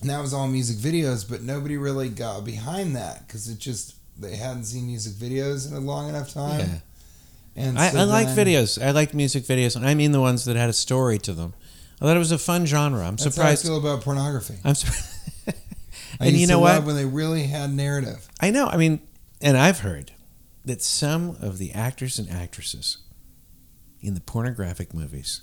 and 0.01 0.09
that 0.11 0.21
was 0.21 0.33
all 0.33 0.49
music 0.49 0.77
videos, 0.79 1.29
but 1.29 1.43
nobody 1.43 1.77
really 1.77 2.09
got 2.09 2.45
behind 2.45 2.97
that 2.97 3.27
because 3.27 3.49
it 3.49 3.59
just 3.59 3.95
they 4.19 4.37
hadn't 4.37 4.65
seen 4.65 4.87
music 4.87 5.15
videos 5.15 5.71
in 5.71 5.77
a 5.77 5.81
long 5.81 6.09
enough 6.09 6.33
time. 6.33 6.61
Yeah. 6.61 6.79
And 7.57 7.79
I, 7.79 7.91
so 7.91 7.99
I 7.99 8.05
like 8.05 8.29
videos. 8.29 8.81
I 8.83 8.93
like 8.93 9.15
music 9.15 9.45
videos, 9.45 9.75
and 9.75 9.85
I 9.87 9.95
mean 9.95 10.13
the 10.13 10.21
ones 10.21 10.45
that 10.45 10.57
had 10.57 10.71
a 10.71 10.75
story 10.75 11.19
to 11.21 11.33
them. 11.33 11.55
I 12.01 12.05
thought 12.05 12.15
it 12.15 12.21
was 12.21 12.31
a 12.31 12.39
fun 12.39 12.67
genre. 12.67 13.01
I'm 13.01 13.17
That's 13.17 13.35
surprised. 13.35 13.67
how 13.67 13.77
I 13.77 13.81
feel 13.81 13.89
about 13.89 14.05
pornography. 14.05 14.55
I'm 14.65 14.75
surprised. 14.75 15.15
And 16.21 16.37
you 16.37 16.47
know 16.47 16.59
what? 16.59 16.85
when 16.85 16.97
they 16.97 17.05
really 17.05 17.45
had 17.45 17.73
narrative. 17.73 18.29
I 18.41 18.51
know. 18.51 18.67
I 18.67 18.77
mean, 18.77 19.01
and 19.41 19.57
I've 19.57 19.81
heard 19.81 20.13
that 20.65 20.83
some 20.83 21.37
of 21.41 21.59
the 21.59 21.73
actors 21.73 22.19
and 22.19 22.29
actresses 22.29 22.99
in 24.01 24.15
the 24.15 24.21
pornographic 24.21 24.93
movies 24.93 25.43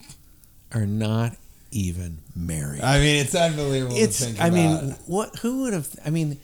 are 0.73 0.85
not 0.85 1.37
even 1.71 2.19
married. 2.35 2.81
I 2.81 2.99
mean, 2.99 3.17
it's 3.17 3.35
unbelievable. 3.35 3.95
it's. 3.97 4.19
to 4.19 4.25
think 4.25 4.41
I 4.41 4.49
mean, 4.49 4.95
what? 5.05 5.37
Who 5.37 5.63
would 5.63 5.73
have? 5.73 5.87
I 6.05 6.09
mean, 6.09 6.39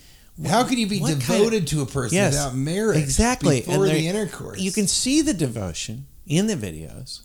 how 0.47 0.63
can 0.63 0.77
you 0.77 0.87
be 0.87 0.99
what 0.99 1.11
kind 1.11 1.21
of- 1.21 1.27
devoted 1.27 1.67
to 1.67 1.81
a 1.81 1.85
person 1.85 2.15
Yes, 2.15 2.33
without 2.33 2.55
marriage? 2.55 2.97
exactly 2.97 3.61
before 3.61 3.85
And 3.85 3.95
the 3.95 4.07
intercourse. 4.07 4.59
You 4.59 4.71
can 4.71 4.87
see 4.87 5.21
the 5.21 5.33
devotion 5.33 6.05
in 6.25 6.47
the 6.47 6.55
videos, 6.55 7.21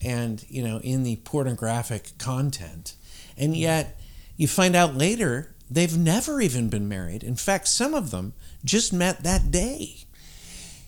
and 0.00 0.44
you 0.48 0.62
know 0.62 0.78
in 0.78 1.02
the 1.04 1.16
pornographic 1.16 2.18
content, 2.18 2.94
and 3.36 3.56
yet 3.56 4.00
you 4.36 4.48
find 4.48 4.74
out 4.74 4.96
later 4.96 5.54
they've 5.70 5.96
never 5.96 6.40
even 6.40 6.68
been 6.68 6.88
married. 6.88 7.22
In 7.22 7.36
fact, 7.36 7.68
some 7.68 7.94
of 7.94 8.10
them 8.10 8.34
just 8.64 8.92
met 8.92 9.22
that 9.22 9.50
day. 9.50 10.04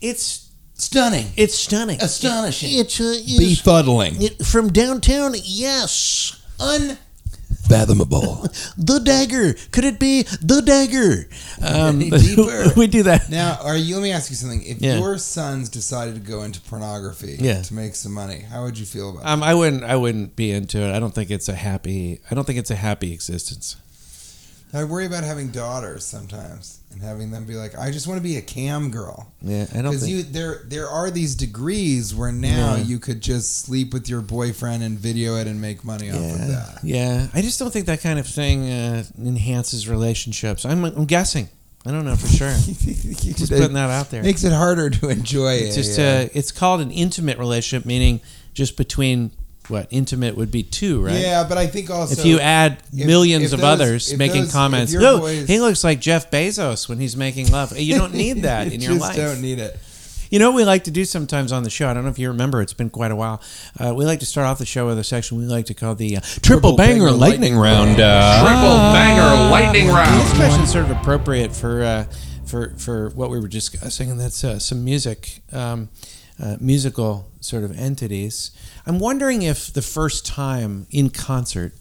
It's 0.00 0.48
stunning, 0.74 1.28
it's 1.36 1.54
stunning, 1.54 2.00
astonishing, 2.02 2.78
It's 2.78 3.00
uh, 3.00 3.04
is- 3.04 3.60
befuddling, 3.60 4.20
it, 4.20 4.44
from 4.44 4.70
downtown. 4.72 5.34
Yes, 5.42 6.36
unfathomable. 7.74 8.42
the 8.78 9.00
dagger. 9.00 9.54
Could 9.72 9.84
it 9.84 9.98
be 9.98 10.22
the 10.22 10.62
dagger? 10.62 11.28
Um, 11.62 11.98
deeper. 11.98 12.72
we 12.76 12.86
do 12.86 13.04
that. 13.04 13.30
Now, 13.30 13.58
are 13.62 13.76
you? 13.76 13.96
Let 13.96 14.02
me 14.02 14.12
ask 14.12 14.30
you 14.30 14.36
something. 14.36 14.62
If 14.62 14.80
Yeah. 14.80 14.98
your 14.98 15.18
sons 15.18 15.68
decided 15.68 16.14
to 16.14 16.20
go 16.20 16.42
into 16.42 16.60
pornography 16.60 17.36
Yeah. 17.40 17.62
to 17.62 17.74
make 17.74 17.94
some 17.94 18.12
money, 18.12 18.40
how 18.40 18.64
would 18.64 18.78
you 18.78 18.86
feel 18.86 19.10
about 19.10 19.22
it? 19.22 19.26
Um, 19.26 19.42
I 19.42 19.54
wouldn't. 19.54 19.84
I 19.84 19.96
wouldn't 19.96 20.36
be 20.36 20.50
into 20.50 20.78
it. 20.80 20.94
I 20.94 21.00
don't 21.00 21.14
think 21.14 21.30
it's 21.30 21.48
a 21.48 21.54
happy. 21.54 22.20
I 22.30 22.34
don't 22.34 22.44
think 22.46 22.58
it's 22.58 22.70
a 22.70 22.76
happy 22.76 23.12
existence. 23.12 23.76
I 24.74 24.84
worry 24.84 25.06
about 25.06 25.22
having 25.24 25.48
daughters 25.48 26.04
sometimes 26.04 26.80
and 26.92 27.00
having 27.00 27.30
them 27.30 27.44
be 27.44 27.54
like, 27.54 27.78
"I 27.78 27.90
just 27.92 28.06
want 28.08 28.18
to 28.18 28.22
be 28.22 28.36
a 28.36 28.42
cam 28.42 28.90
girl." 28.90 29.32
Yeah, 29.40 29.66
I 29.72 29.82
don't 29.82 29.84
Because 29.92 30.00
think. 30.02 30.12
you 30.16 30.22
there 30.24 30.62
there 30.66 30.88
are 30.88 31.10
these 31.10 31.34
degrees 31.36 32.14
where 32.14 32.32
now 32.32 32.74
Yeah. 32.76 32.82
you 32.82 32.98
could 32.98 33.20
just 33.20 33.60
sleep 33.60 33.92
with 33.92 34.08
your 34.08 34.20
boyfriend 34.20 34.82
and 34.82 34.98
video 34.98 35.36
it 35.36 35.46
and 35.46 35.60
make 35.60 35.84
money 35.84 36.10
off 36.10 36.16
of 36.16 36.48
that. 36.48 36.78
yeah. 36.82 37.28
I 37.32 37.40
just 37.42 37.58
don't 37.58 37.72
think 37.72 37.86
that 37.86 38.00
kind 38.02 38.18
of 38.18 38.26
thing 38.26 38.68
uh, 38.70 39.04
enhances 39.18 39.88
relationships. 39.88 40.64
I'm, 40.64 40.84
I'm 40.84 41.04
guessing. 41.06 41.48
I 41.86 41.90
don't 41.90 42.04
know 42.06 42.16
for 42.16 42.28
sure. 42.28 42.48
just 42.56 43.50
putting 43.52 43.74
that 43.74 43.90
out 43.90 44.10
there. 44.10 44.22
Makes 44.22 44.42
it 44.44 44.52
harder 44.52 44.88
to 44.90 45.08
enjoy 45.10 45.54
It's 45.56 45.76
it. 45.76 45.82
just 45.82 45.98
uh, 46.00 46.28
it's 46.32 46.50
called 46.50 46.80
an 46.80 46.90
intimate 46.90 47.38
relationship, 47.38 47.84
meaning 47.86 48.20
just 48.54 48.76
between 48.76 49.32
what 49.68 49.86
intimate 49.90 50.36
would 50.36 50.50
be 50.50 50.62
two, 50.62 51.02
right? 51.04 51.14
Yeah, 51.20 51.44
but 51.48 51.56
I 51.58 51.66
think 51.66 51.90
also 51.90 52.20
If 52.20 52.26
you 52.26 52.38
add 52.40 52.82
if- 52.92 53.06
millions 53.06 53.46
if 53.46 53.52
of 53.54 53.60
those- 53.60 53.68
others 53.80 54.16
making 54.16 54.42
those- 54.42 54.52
comments, 54.52 54.92
your 54.92 55.04
oh, 55.06 55.18
boys- 55.20 55.46
he 55.48 55.60
looks 55.60 55.82
like 55.84 56.00
Jeff 56.00 56.30
Bezos 56.30 56.88
when 56.88 56.98
he's 56.98 57.16
making 57.16 57.50
love. 57.50 57.76
You 57.78 57.96
don't 57.96 58.14
need 58.14 58.42
that 58.42 58.66
you 58.68 58.72
in 58.74 58.80
your 58.80 58.92
just 58.92 59.00
life. 59.02 59.16
don't 59.16 59.40
need 59.40 59.58
it. 59.58 59.78
You 60.30 60.40
know 60.40 60.50
what 60.50 60.56
we 60.56 60.64
like 60.64 60.84
to 60.84 60.90
do 60.90 61.04
sometimes 61.04 61.52
on 61.52 61.62
the 61.62 61.70
show? 61.70 61.88
I 61.88 61.94
don't 61.94 62.02
know 62.02 62.10
if 62.10 62.18
you 62.18 62.28
remember, 62.28 62.60
it's 62.60 62.72
been 62.72 62.90
quite 62.90 63.12
a 63.12 63.16
while. 63.16 63.40
Uh, 63.78 63.94
we 63.94 64.04
like 64.04 64.18
to 64.20 64.26
start 64.26 64.46
off 64.48 64.58
the 64.58 64.66
show 64.66 64.86
with 64.86 64.98
a 64.98 65.04
section 65.04 65.38
we 65.38 65.44
like 65.44 65.66
to 65.66 65.74
call 65.74 65.94
the 65.94 66.16
uh, 66.16 66.20
Triple, 66.42 66.76
Banger, 66.76 66.94
Banger 67.04 67.10
Lightning, 67.12 67.54
Lightning 67.54 67.56
Round. 67.56 67.96
Triple 67.96 68.76
banger 68.92 69.50
lightning 69.50 69.88
round. 69.88 70.20
This 70.20 70.24
round. 70.30 70.36
question's 70.40 70.72
sort 70.72 70.84
of 70.86 70.90
appropriate 70.90 71.54
for 71.54 71.84
uh, 71.84 72.04
for 72.46 72.74
for 72.78 73.10
what 73.10 73.30
we 73.30 73.38
were 73.38 73.46
discussing, 73.48 74.10
and 74.10 74.18
that's 74.18 74.42
uh, 74.42 74.58
some 74.58 74.84
music, 74.84 75.40
um, 75.52 75.88
uh, 76.42 76.56
musical 76.60 77.30
sort 77.40 77.64
of 77.64 77.76
entities. 77.78 78.50
I'm 78.86 78.98
wondering 78.98 79.42
if 79.42 79.72
the 79.72 79.82
first 79.82 80.26
time 80.26 80.86
in 80.90 81.10
concert, 81.10 81.72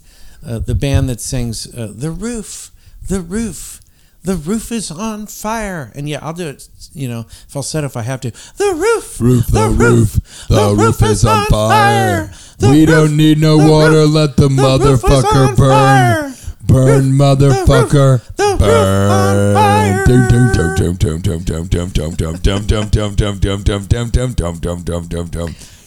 uh, 0.45 0.60
the 0.60 0.75
band 0.75 1.10
that 1.10 1.22
sings 1.22 1.67
uh, 1.74 1.91
"The 1.95 2.12
Roof, 2.12 2.72
the 3.07 3.22
Roof." 3.22 3.79
The 4.25 4.38
roof 4.38 4.72
is 4.72 4.89
on 4.89 5.27
fire, 5.27 5.91
and 5.95 6.07
yeah, 6.07 6.19
I'll 6.22 6.31
do 6.31 6.48
it. 6.48 6.69
You 6.93 7.10
know, 7.10 7.24
falsetto 7.50 7.88
if 7.88 7.98
I 7.98 8.03
have 8.03 8.22
to. 8.22 8.31
The 8.31 8.74
roof, 8.74 9.19
Roof, 9.19 9.48
the 9.48 9.67
roof, 9.67 10.48
the 10.48 10.74
roof 10.77 11.01
is 11.03 11.25
on 11.25 11.45
fire. 11.48 12.31
The 12.57 12.69
We 12.69 12.86
roof, 12.86 12.89
don't 12.89 13.17
need 13.17 13.38
no 13.38 13.57
water, 13.57 13.91
roof, 14.03 14.13
let 14.13 14.38
the 14.38 14.48
the 14.48 14.55
roof 14.55 15.01
motherfucker 15.01 15.57
burn. 15.57 15.69
fire. 15.69 16.32
Burn, 16.65 17.12
motherfucker. 17.12 18.22
Burn. 18.38 19.55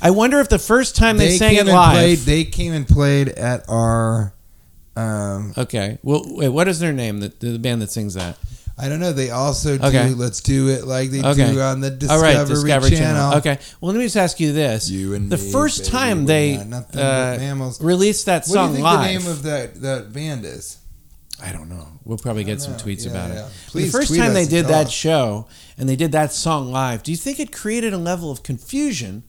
I 0.02 0.10
wonder 0.10 0.40
if 0.40 0.48
the 0.48 0.58
first 0.58 0.96
time 0.96 1.16
they, 1.16 1.28
they 1.28 1.36
sang 1.38 1.54
it 1.54 1.66
live. 1.66 1.94
Played, 1.94 2.18
they 2.20 2.44
came 2.44 2.72
and 2.72 2.86
played 2.86 3.28
at 3.30 3.68
our. 3.68 4.34
Um, 4.94 5.54
okay. 5.56 5.98
Well, 6.02 6.22
wait, 6.26 6.48
what 6.50 6.68
is 6.68 6.78
their 6.78 6.92
name? 6.92 7.20
The, 7.20 7.28
the 7.40 7.58
band 7.58 7.82
that 7.82 7.90
sings 7.90 8.14
that? 8.14 8.38
I 8.78 8.90
don't 8.90 9.00
know. 9.00 9.12
They 9.12 9.30
also 9.30 9.78
do. 9.78 9.84
Okay. 9.86 10.10
Let's 10.10 10.40
do 10.42 10.68
it 10.68 10.84
like 10.84 11.10
they 11.10 11.22
Okay. 11.22 11.52
do 11.52 11.60
on 11.60 11.80
the 11.80 11.90
Discovery, 11.90 12.34
right, 12.34 12.46
Discovery 12.46 12.90
Channel. 12.90 13.32
Channel. 13.32 13.38
Okay. 13.38 13.58
Well, 13.80 13.92
let 13.92 13.98
me 13.98 14.04
just 14.04 14.16
ask 14.16 14.38
you 14.38 14.52
this: 14.52 14.90
You 14.90 15.14
and 15.14 15.30
the 15.30 15.38
me, 15.38 15.50
first 15.50 15.78
baby, 15.84 15.90
time 15.90 16.24
they 16.26 16.56
uh, 16.58 16.66
mammals. 16.92 17.80
released 17.82 18.26
that 18.26 18.44
song 18.44 18.74
live. 18.74 18.82
What 18.82 19.06
do 19.06 19.12
you 19.12 19.18
think 19.20 19.26
live, 19.28 19.42
the 19.42 19.48
name 19.50 19.70
of 19.70 19.74
that 19.74 19.80
that 19.82 20.12
band 20.12 20.44
is? 20.44 20.78
I 21.42 21.52
don't 21.52 21.68
know. 21.68 21.86
We'll 22.04 22.18
probably 22.18 22.44
get 22.44 22.60
some 22.62 22.72
know. 22.72 22.78
tweets 22.78 23.04
Yeah, 23.04 23.10
about 23.12 23.30
yeah. 23.30 23.46
it. 23.46 23.52
Please 23.68 23.92
the 23.92 23.98
first 23.98 24.14
time 24.16 24.32
they 24.34 24.46
did 24.46 24.66
that 24.66 24.86
us. 24.86 24.92
show 24.92 25.48
and 25.78 25.88
they 25.88 25.96
did 25.96 26.12
that 26.12 26.32
song 26.32 26.70
live, 26.72 27.02
do 27.02 27.10
you 27.10 27.16
think 27.16 27.38
it 27.40 27.52
created 27.52 27.92
a 27.92 27.98
level 27.98 28.30
of 28.30 28.42
confusion 28.42 29.22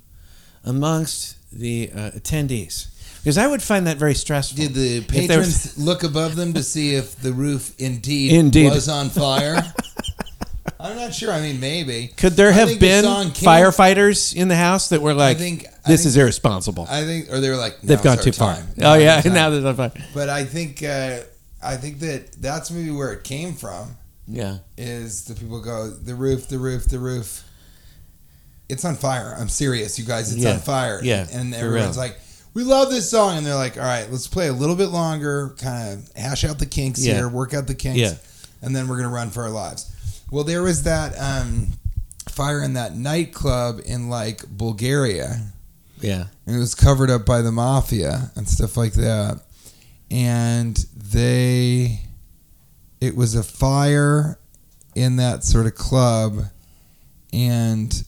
amongst 0.64 1.36
the 1.52 1.90
uh, 1.94 2.12
attendees? 2.12 2.88
Because 3.28 3.38
I 3.38 3.46
would 3.46 3.62
find 3.62 3.88
that 3.88 3.98
very 3.98 4.14
stressful. 4.14 4.56
Did 4.56 4.74
the 4.74 5.00
was- 5.00 5.08
patrons 5.08 5.78
look 5.86 6.04
above 6.04 6.38
them 6.38 6.54
to 6.54 6.64
see 6.64 6.96
if 6.96 7.14
the 7.20 7.34
roof 7.34 7.74
indeed, 7.78 8.32
Indeed. 8.32 8.72
was 8.72 8.88
on 8.88 9.10
fire? 9.10 9.62
I'm 10.80 10.96
not 10.96 11.14
sure. 11.14 11.34
I 11.34 11.42
mean, 11.42 11.60
maybe. 11.60 12.08
Could 12.16 12.38
there 12.38 12.48
I 12.52 12.54
have 12.54 12.80
been 12.80 13.04
firefighters 13.04 14.34
in 14.34 14.48
the 14.48 14.56
house 14.56 14.88
that 14.90 15.02
were 15.02 15.14
like, 15.14 15.40
think- 15.40 15.66
I 15.66 15.90
"This 15.90 16.04
think- 16.04 16.08
is 16.08 16.16
irresponsible. 16.16 16.88
I 16.90 17.04
think, 17.04 17.30
or 17.30 17.42
they 17.42 17.50
were 17.50 17.58
like, 17.58 17.82
They've 17.82 18.02
gone 18.02 18.18
too 18.18 18.32
far." 18.32 18.60
Oh 18.82 18.94
yeah, 18.94 19.20
time." 19.22 19.34
now 19.34 19.50
they're 19.50 19.74
fine. 19.74 19.92
But 20.14 20.30
I 20.30 20.46
think, 20.46 20.82
uh, 20.82 21.18
I 21.62 21.76
think 21.76 22.00
that 22.00 22.32
that's 22.42 22.72
maybe 22.72 22.92
where 22.92 23.12
it 23.12 23.26
came 23.26 23.56
from. 23.56 23.98
Yeah. 24.26 24.60
Is 24.78 25.26
the 25.26 25.34
people 25.36 25.60
go 25.62 25.90
the 25.90 26.16
roof, 26.16 26.48
the 26.48 26.60
roof, 26.60 26.86
the 26.86 27.00
roof. 27.00 27.44
It's 28.70 28.86
on 28.86 28.96
fire. 28.96 29.36
I'm 29.38 29.50
serious, 29.50 30.00
you 30.00 30.06
guys. 30.06 30.32
It's 30.34 30.42
Yeah. 30.44 30.54
on 30.54 30.60
fire. 30.60 31.02
Yeah, 31.04 31.28
and 31.34 31.54
everyone's 31.54 31.98
like, 31.98 32.18
"We 32.54 32.64
love 32.64 32.90
this 32.90 33.10
song," 33.10 33.38
and 33.38 33.46
they're 33.46 33.56
like, 33.56 33.78
"All 33.78 33.84
right, 33.84 34.10
let's 34.12 34.28
play 34.28 34.48
a 34.48 34.54
little 34.54 34.76
bit 34.76 34.88
longer, 34.90 35.56
kind 35.60 35.94
of 35.94 36.12
hash 36.16 36.44
out 36.44 36.60
the 36.60 36.66
kinks 36.66 37.04
Yeah. 37.06 37.16
here, 37.16 37.30
work 37.30 37.54
out 37.54 37.68
the 37.68 37.76
kinks, 37.76 38.00
Yeah. 38.00 38.14
and 38.62 38.76
then 38.76 38.88
we're 38.88 38.98
gonna 38.98 39.10
run 39.10 39.30
for 39.30 39.44
our 39.44 39.50
lives." 39.50 39.86
Well, 40.32 40.44
there 40.44 40.62
was 40.64 40.84
that 40.84 41.14
um, 41.20 41.74
fire 42.30 42.62
in 42.62 42.74
that 42.74 42.96
nightclub 42.96 43.82
in 43.86 44.10
like 44.10 44.44
Bulgaria. 44.50 45.54
Yeah. 46.02 46.26
And 46.46 46.56
it 46.56 46.60
was 46.60 46.76
covered 46.76 47.10
up 47.10 47.26
by 47.26 47.42
the 47.42 47.52
mafia 47.52 48.32
and 48.36 48.48
stuff 48.48 48.78
like 48.78 48.94
that. 48.94 49.40
And 50.12 50.78
they, 50.96 52.02
it 53.02 53.16
was 53.16 53.34
a 53.36 53.44
fire 53.44 54.38
in 54.96 55.16
that 55.18 55.44
sort 55.44 55.66
of 55.66 55.76
club, 55.76 56.46
and 57.34 58.04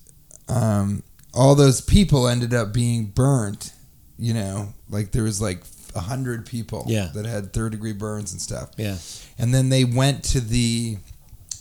um, 0.48 1.04
all 1.34 1.56
those 1.56 1.82
people 1.82 2.28
ended 2.28 2.54
up 2.54 2.74
being 2.74 3.06
burnt. 3.08 3.72
You 4.20 4.34
know, 4.34 4.74
like 4.90 5.12
there 5.12 5.24
was 5.24 5.42
like 5.42 5.62
a 5.96 6.00
hundred 6.02 6.46
people 6.46 6.84
Yeah. 6.88 7.10
that 7.16 7.26
had 7.26 7.54
third 7.54 7.72
degree 7.72 7.94
burns 7.94 8.32
and 8.34 8.42
stuff. 8.42 8.70
Yeah. 8.78 8.98
And 9.40 9.54
then 9.54 9.70
they 9.70 9.86
went 9.86 10.24
to 10.26 10.42
the. 10.42 10.98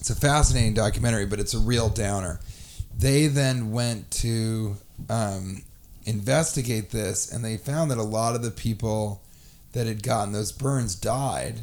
It's 0.01 0.11
a 0.11 0.15
fascinating 0.15 0.75
documentary, 0.75 1.25
but 1.27 1.41
it's 1.41 1.55
a 1.55 1.59
real 1.59 1.89
downer. 1.89 2.41
They 2.97 3.27
then 3.29 3.71
went 3.73 4.11
to 4.23 4.77
um, 5.09 5.63
investigate 6.05 6.91
this, 6.91 7.31
and 7.33 7.45
they 7.45 7.57
found 7.57 7.91
that 7.91 7.99
a 7.99 8.03
lot 8.03 8.35
of 8.35 8.43
the 8.43 8.51
people 8.51 9.23
that 9.73 9.87
had 9.87 10.03
gotten 10.03 10.33
those 10.33 10.51
burns 10.53 10.95
died, 10.95 11.61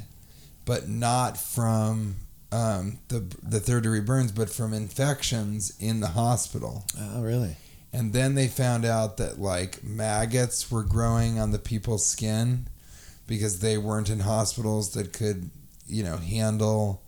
but 0.65 0.87
not 0.87 1.37
from 1.37 2.15
um, 2.51 2.99
the 3.09 3.23
the 3.43 3.59
third 3.59 3.83
degree 3.83 3.99
burns, 4.01 4.31
but 4.31 4.49
from 4.49 4.73
infections 4.73 5.73
in 5.79 5.99
the 5.99 6.07
hospital. 6.09 6.85
Oh, 6.99 7.21
really? 7.21 7.57
And 7.95 8.11
then 8.13 8.35
they 8.35 8.47
found 8.47 8.83
out 8.85 9.17
that 9.17 9.39
like 9.39 9.83
maggots 9.83 10.69
were 10.69 10.83
growing 10.83 11.39
on 11.39 11.51
the 11.51 11.59
people's 11.59 12.05
skin 12.05 12.67
because 13.27 13.59
they 13.59 13.77
weren't 13.77 14.09
in 14.09 14.19
hospitals 14.19 14.91
that 14.93 15.13
could, 15.13 15.49
you 15.87 16.03
know, 16.03 16.17
handle 16.17 17.01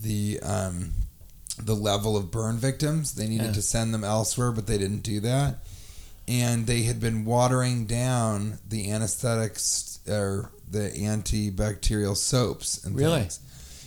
the 0.00 0.38
um, 0.40 0.92
the 1.60 1.74
level 1.74 2.16
of 2.16 2.30
burn 2.30 2.56
victims. 2.56 3.14
They 3.14 3.26
needed 3.26 3.46
Yeah. 3.48 3.52
to 3.52 3.62
send 3.62 3.92
them 3.92 4.04
elsewhere, 4.04 4.52
but 4.52 4.66
they 4.66 4.78
didn't 4.78 5.02
do 5.02 5.18
that. 5.20 5.58
And 6.28 6.66
they 6.66 6.82
had 6.82 7.00
been 7.00 7.24
watering 7.24 7.86
down 7.86 8.58
the 8.68 8.90
anesthetics 8.90 9.98
or 10.06 10.50
the 10.70 10.90
antibacterial 10.90 12.16
soaps 12.16 12.84
and 12.84 12.94
Really? 12.94 13.20
things. 13.22 13.40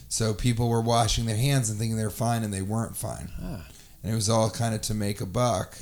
So 0.10 0.34
people 0.34 0.68
were 0.68 0.82
washing 0.82 1.26
their 1.26 1.38
hands 1.38 1.70
and 1.70 1.80
thinking 1.80 1.96
they 1.96 2.04
were 2.04 2.10
fine, 2.10 2.44
and 2.44 2.54
they 2.54 2.62
weren't 2.64 2.98
fine. 2.98 3.32
Ah. 3.42 3.66
And 4.04 4.12
it 4.12 4.16
was 4.16 4.30
all 4.30 4.50
kind 4.50 4.76
of 4.76 4.82
to 4.82 4.94
make 4.94 5.22
a 5.22 5.26
buck 5.26 5.78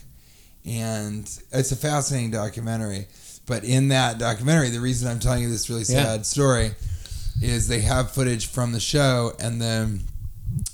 and 0.65 1.23
it's 1.51 1.71
a 1.71 1.75
fascinating 1.75 2.31
documentary. 2.31 3.07
But 3.45 3.63
in 3.63 3.87
that 3.89 4.19
documentary, 4.19 4.69
the 4.69 4.79
reason 4.79 5.09
I'm 5.09 5.19
telling 5.19 5.41
you 5.43 5.49
this 5.49 5.69
really 5.69 5.81
Yeah. 5.87 6.03
sad 6.03 6.25
story 6.25 6.71
is 7.41 7.67
they 7.67 7.81
have 7.81 8.11
footage 8.11 8.47
from 8.47 8.71
the 8.73 8.79
show, 8.79 9.33
and 9.39 9.61
then 9.61 10.01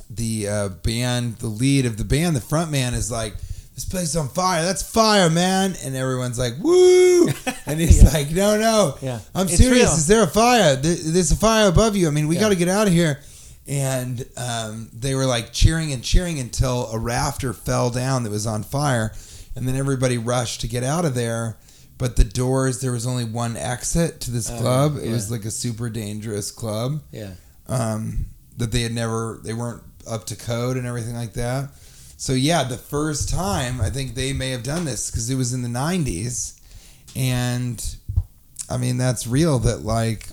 the 0.09 0.47
uh, 0.47 0.69
band, 0.69 1.37
the 1.37 1.47
lead 1.47 1.85
of 1.85 1.97
the 1.97 2.03
band, 2.03 2.35
the 2.35 2.41
front 2.41 2.71
man 2.71 2.93
is 2.93 3.11
like, 3.11 3.35
this 3.75 3.83
place 3.85 4.03
is 4.09 4.15
on 4.15 4.29
fire. 4.29 4.63
That's 4.63 4.81
fire, 4.81 5.29
man. 5.29 5.75
And 5.83 5.95
everyone's 5.97 6.39
like, 6.39 6.53
woo. 6.61 7.27
And 7.67 7.79
he's 7.79 8.03
like, 8.13 8.31
no, 8.31 8.57
no. 8.59 8.95
Yeah. 9.01 9.19
I'm 9.33 9.47
It's 9.47 9.57
serious. 9.57 9.83
real. 9.83 9.91
Is 9.93 10.07
there 10.07 10.23
a 10.23 10.27
fire? 10.27 10.75
There's 10.77 11.31
a 11.31 11.35
fire 11.35 11.67
above 11.67 11.95
you. 11.95 12.07
I 12.07 12.11
mean, 12.11 12.27
we 12.27 12.35
Yeah. 12.35 12.41
got 12.41 12.49
to 12.49 12.55
get 12.55 12.69
out 12.69 12.87
of 12.87 12.93
here. 12.93 13.19
And 13.67 14.23
um, 14.37 14.89
they 14.93 15.13
were 15.15 15.25
like 15.25 15.51
cheering 15.51 15.91
and 15.91 16.03
cheering 16.03 16.39
until 16.39 16.87
a 16.91 16.99
rafter 16.99 17.51
fell 17.53 17.89
down 17.89 18.23
that 18.23 18.29
was 18.29 18.45
on 18.47 18.63
fire. 18.63 19.11
And 19.55 19.67
then 19.67 19.75
everybody 19.75 20.17
rushed 20.17 20.61
to 20.61 20.67
get 20.67 20.83
out 20.83 21.05
of 21.05 21.15
there. 21.15 21.57
But 21.97 22.17
the 22.17 22.25
doors, 22.25 22.81
there 22.81 22.91
was 22.91 23.07
only 23.07 23.23
one 23.23 23.55
exit 23.55 24.19
to 24.21 24.31
this 24.31 24.49
Oh, 24.51 24.57
club. 24.59 24.97
It 24.97 25.05
yeah. 25.05 25.11
was 25.13 25.31
like 25.31 25.45
a 25.45 25.51
super 25.51 25.89
dangerous 25.89 26.51
club 26.51 27.01
Yeah. 27.11 27.31
um, 27.69 28.25
that 28.57 28.71
they 28.73 28.81
had 28.81 28.91
never 28.93 29.39
they 29.43 29.53
weren't 29.53 29.81
up 30.05 30.25
to 30.25 30.35
code 30.35 30.75
and 30.77 30.85
everything 30.85 31.15
like 31.15 31.33
that. 31.33 31.69
So 32.17 32.33
yeah, 32.33 32.63
the 32.65 32.77
first 32.77 33.29
time 33.29 33.79
I 33.79 33.89
think 33.89 34.13
they 34.15 34.33
may 34.33 34.49
have 34.51 34.63
done 34.63 34.83
this 34.85 35.09
because 35.09 35.29
it 35.29 35.35
was 35.35 35.53
in 35.53 35.61
the 35.61 35.69
'90s, 35.69 36.53
and 37.15 37.83
I 38.69 38.77
mean 38.77 38.97
that's 38.97 39.25
real. 39.27 39.59
That 39.59 39.83
like 39.85 40.27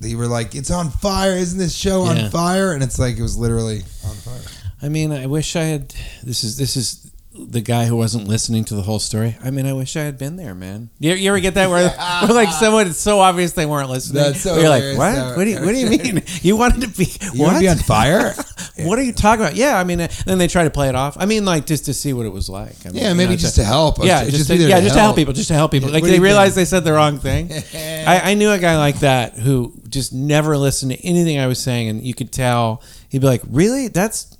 they 0.00 0.14
were 0.14 0.26
like, 0.26 0.54
"It's 0.54 0.70
on 0.70 0.90
fire! 0.90 1.32
Isn't 1.32 1.58
this 1.58 1.74
show 1.74 2.04
Yeah. 2.04 2.24
on 2.24 2.30
fire?" 2.30 2.72
And 2.72 2.82
it's 2.82 2.98
like 2.98 3.16
it 3.16 3.22
was 3.22 3.36
literally 3.36 3.84
on 4.04 4.14
fire. 4.16 4.40
I 4.82 4.88
mean, 4.88 5.12
I 5.12 5.26
wish 5.26 5.56
I 5.56 5.64
had. 5.64 5.94
This 6.22 6.44
is 6.44 6.56
this 6.56 6.76
is 6.76 7.10
the 7.36 7.60
guy 7.60 7.86
who 7.86 7.96
wasn't 7.96 8.28
listening 8.28 8.64
to 8.64 8.76
the 8.76 8.82
whole 8.82 9.00
story. 9.00 9.36
I 9.42 9.50
mean, 9.50 9.66
I 9.66 9.72
wish 9.72 9.96
I 9.96 10.02
had 10.02 10.16
been 10.16 10.36
there, 10.36 10.54
man. 10.54 10.90
You, 11.00 11.14
you 11.14 11.28
ever 11.30 11.40
get 11.40 11.54
that 11.54 11.68
where, 11.68 11.88
where 12.26 12.32
like 12.32 12.50
someone 12.50 12.86
it's 12.86 12.98
so 12.98 13.18
obvious 13.18 13.52
they 13.52 13.66
weren't 13.66 13.90
listening? 13.90 14.22
That's 14.22 14.40
so 14.40 14.56
you're 14.56 14.68
like, 14.68 14.96
what? 14.96 15.36
What 15.36 15.44
do 15.44 15.50
you 15.50 15.56
What 15.60 15.72
do 15.72 15.78
you 15.78 15.90
mean? 15.90 16.22
You 16.42 16.56
wanted 16.56 16.82
to 16.82 16.88
be 16.88 17.06
You 17.32 17.42
what? 17.42 17.54
to 17.54 17.60
be 17.60 17.68
on 17.68 17.78
fire? 17.78 18.34
what 18.78 18.98
are 18.98 19.02
you 19.02 19.12
talking 19.12 19.44
about? 19.44 19.56
Yeah, 19.56 19.78
I 19.78 19.84
mean, 19.84 20.00
uh, 20.00 20.08
then 20.26 20.38
they 20.38 20.46
try 20.46 20.64
to 20.64 20.70
play 20.70 20.88
it 20.88 20.94
off. 20.94 21.16
I 21.18 21.26
mean, 21.26 21.44
like 21.44 21.66
just 21.66 21.86
to 21.86 21.94
see 21.94 22.12
what 22.12 22.24
it 22.26 22.32
was 22.32 22.48
like. 22.48 22.86
I 22.86 22.90
mean, 22.90 23.02
yeah, 23.02 23.08
you 23.10 23.14
maybe 23.16 23.30
know, 23.30 23.36
just 23.36 23.56
to 23.56 23.64
help. 23.64 23.98
yeah, 24.04 24.24
Just 24.24 24.36
just, 24.36 24.50
to, 24.50 24.56
yeah, 24.56 24.80
just 24.80 24.94
to 24.94 25.00
help 25.00 25.16
people, 25.16 25.32
just 25.32 25.48
to 25.48 25.54
help 25.54 25.72
people. 25.72 25.88
Yeah, 25.88 25.94
Like 25.94 26.04
they 26.04 26.20
realize 26.20 26.54
they 26.54 26.64
said 26.64 26.84
the 26.84 26.92
wrong 26.92 27.18
thing. 27.18 27.50
I, 27.74 28.30
I 28.30 28.34
knew 28.34 28.50
a 28.50 28.58
guy 28.58 28.76
like 28.78 29.00
that 29.00 29.34
who 29.34 29.74
just 29.88 30.12
never 30.12 30.56
listened 30.56 30.92
to 30.92 30.98
anything 31.04 31.38
I 31.38 31.46
was 31.46 31.58
saying, 31.58 31.88
and 31.88 32.02
you 32.02 32.14
could 32.14 32.30
tell 32.32 32.82
he'd 33.08 33.20
be 33.22 33.26
like, 33.26 33.42
"Really? 33.48 33.88
That's 33.88 34.36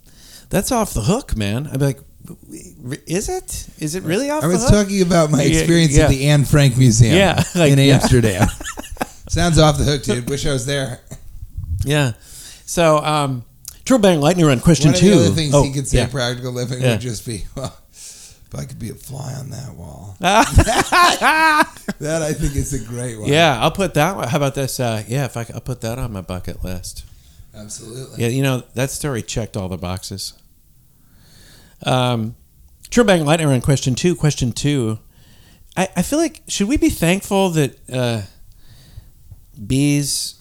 that's 0.50 0.70
off 0.70 0.94
the 0.94 1.02
hook, 1.02 1.36
man." 1.36 1.66
I'd 1.66 1.78
be 1.80 1.86
like, 1.86 2.00
"Is 3.06 3.28
it? 3.28 3.68
Is 3.78 3.94
it 3.94 4.02
really 4.04 4.30
off 4.30 4.42
I 4.44 4.46
was 4.46 4.62
hook?" 4.62 4.72
talking 4.86 5.02
about 5.02 5.30
my 5.30 5.42
experience 5.42 5.96
yeah. 5.96 6.04
at 6.04 6.10
the 6.10 6.26
Anne 6.28 6.44
Frank 6.44 6.76
Museum 6.76 7.14
Yeah, 7.16 7.42
like, 7.54 7.72
in 7.72 7.78
yeah. 7.78 7.94
Amsterdam. 7.94 8.48
Sounds 9.28 9.58
off 9.58 9.78
the 9.78 9.84
hook, 9.84 10.02
dude. 10.04 10.28
Wish 10.28 10.46
I 10.46 10.52
was 10.52 10.66
there. 10.66 11.00
yeah. 11.84 12.12
So, 12.66 12.98
um, 12.98 13.44
Triple 13.84 14.02
Bang 14.02 14.20
Lightning 14.20 14.46
Run 14.46 14.60
question 14.60 14.88
One 14.88 14.94
of 14.94 15.00
two. 15.00 15.10
the 15.10 15.16
other 15.26 15.34
things 15.34 15.54
Oh, 15.54 15.62
he 15.62 15.72
could 15.72 15.86
say 15.88 15.98
yeah. 15.98 16.06
practical 16.08 16.52
living 16.52 16.80
Yeah. 16.80 16.92
would 16.92 17.00
just 17.00 17.26
be, 17.26 17.44
well, 17.56 17.76
if 17.92 18.50
I 18.54 18.64
could 18.64 18.78
be 18.78 18.90
a 18.90 18.94
fly 18.94 19.34
on 19.34 19.50
that 19.50 19.74
wall. 19.74 20.16
That 22.00 22.22
I 22.22 22.32
think 22.32 22.56
is 22.56 22.72
a 22.72 22.78
great 22.84 23.18
one. 23.18 23.28
Yeah, 23.28 23.58
I'll 23.60 23.70
put 23.70 23.94
that. 23.94 24.16
one. 24.16 24.28
How 24.28 24.36
about 24.38 24.54
this? 24.54 24.80
Uh, 24.80 25.02
yeah, 25.06 25.24
if 25.26 25.36
I, 25.36 25.46
I'll 25.54 25.60
put 25.60 25.80
that 25.82 25.98
on 25.98 26.12
my 26.12 26.20
bucket 26.22 26.64
list. 26.64 27.04
absolutely. 27.54 28.22
Yeah, 28.22 28.28
you 28.28 28.42
know 28.42 28.62
that 28.74 28.90
story 28.90 29.22
checked 29.22 29.56
all 29.56 29.68
the 29.68 29.76
boxes. 29.78 30.32
Um, 31.82 32.36
True 32.90 33.04
Bang 33.04 33.24
Lightning 33.24 33.48
Run 33.48 33.60
question 33.60 33.94
two. 33.94 34.14
Question 34.14 34.52
two. 34.52 34.98
I, 35.76 35.88
I 35.96 36.02
feel 36.02 36.18
like 36.18 36.42
should 36.46 36.68
we 36.68 36.76
be 36.76 36.90
thankful 36.90 37.50
that 37.50 37.78
uh, 37.92 38.22
bees 39.66 40.40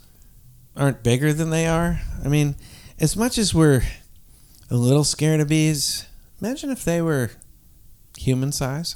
aren't 0.75 1.04
bigger 1.04 1.34
than 1.34 1.50
they 1.50 1.68
are? 1.68 2.00
I 2.24 2.28
mean, 2.28 2.56
as 3.00 3.16
much 3.16 3.38
as 3.38 3.54
we're 3.54 3.84
a 4.70 4.75
little 4.75 5.04
scared 5.04 5.40
of 5.40 5.48
bees, 5.50 6.06
imagine 6.42 6.70
if 6.70 6.84
they 6.84 7.02
were 7.02 7.32
human 8.18 8.52
size. 8.52 8.96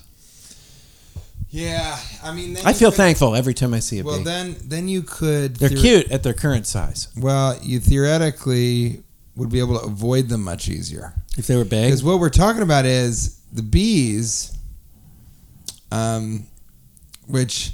Yeah, 1.49 1.97
I 2.23 2.33
mean, 2.33 2.57
I 2.65 2.73
feel 2.73 2.91
could- 2.91 2.97
thankful 2.97 3.35
every 3.35 3.53
time 3.53 3.73
I 3.73 3.79
see 3.79 3.99
a 3.99 4.03
Well, 4.03 4.17
bee. 4.19 4.23
then, 4.25 4.55
then 4.65 4.87
you 4.87 5.01
could. 5.01 5.55
They're 5.55 5.69
theor- 5.69 5.81
cute 5.81 6.11
at 6.11 6.21
their 6.23 6.33
current 6.33 6.67
size. 6.67 7.07
Well, 7.17 7.57
you 7.63 7.79
theoretically 7.79 9.01
would 9.37 9.49
be 9.49 9.59
able 9.59 9.79
to 9.79 9.85
avoid 9.85 10.27
them 10.29 10.43
much 10.43 10.67
easier. 10.67 11.13
If 11.37 11.47
they 11.47 11.55
were 11.55 11.63
big, 11.63 11.85
Because 11.85 12.03
what 12.03 12.19
we're 12.19 12.29
talking 12.29 12.61
about 12.63 12.85
is 12.85 13.39
the 13.53 13.61
bees, 13.61 14.51
um, 15.91 16.47
which 17.27 17.73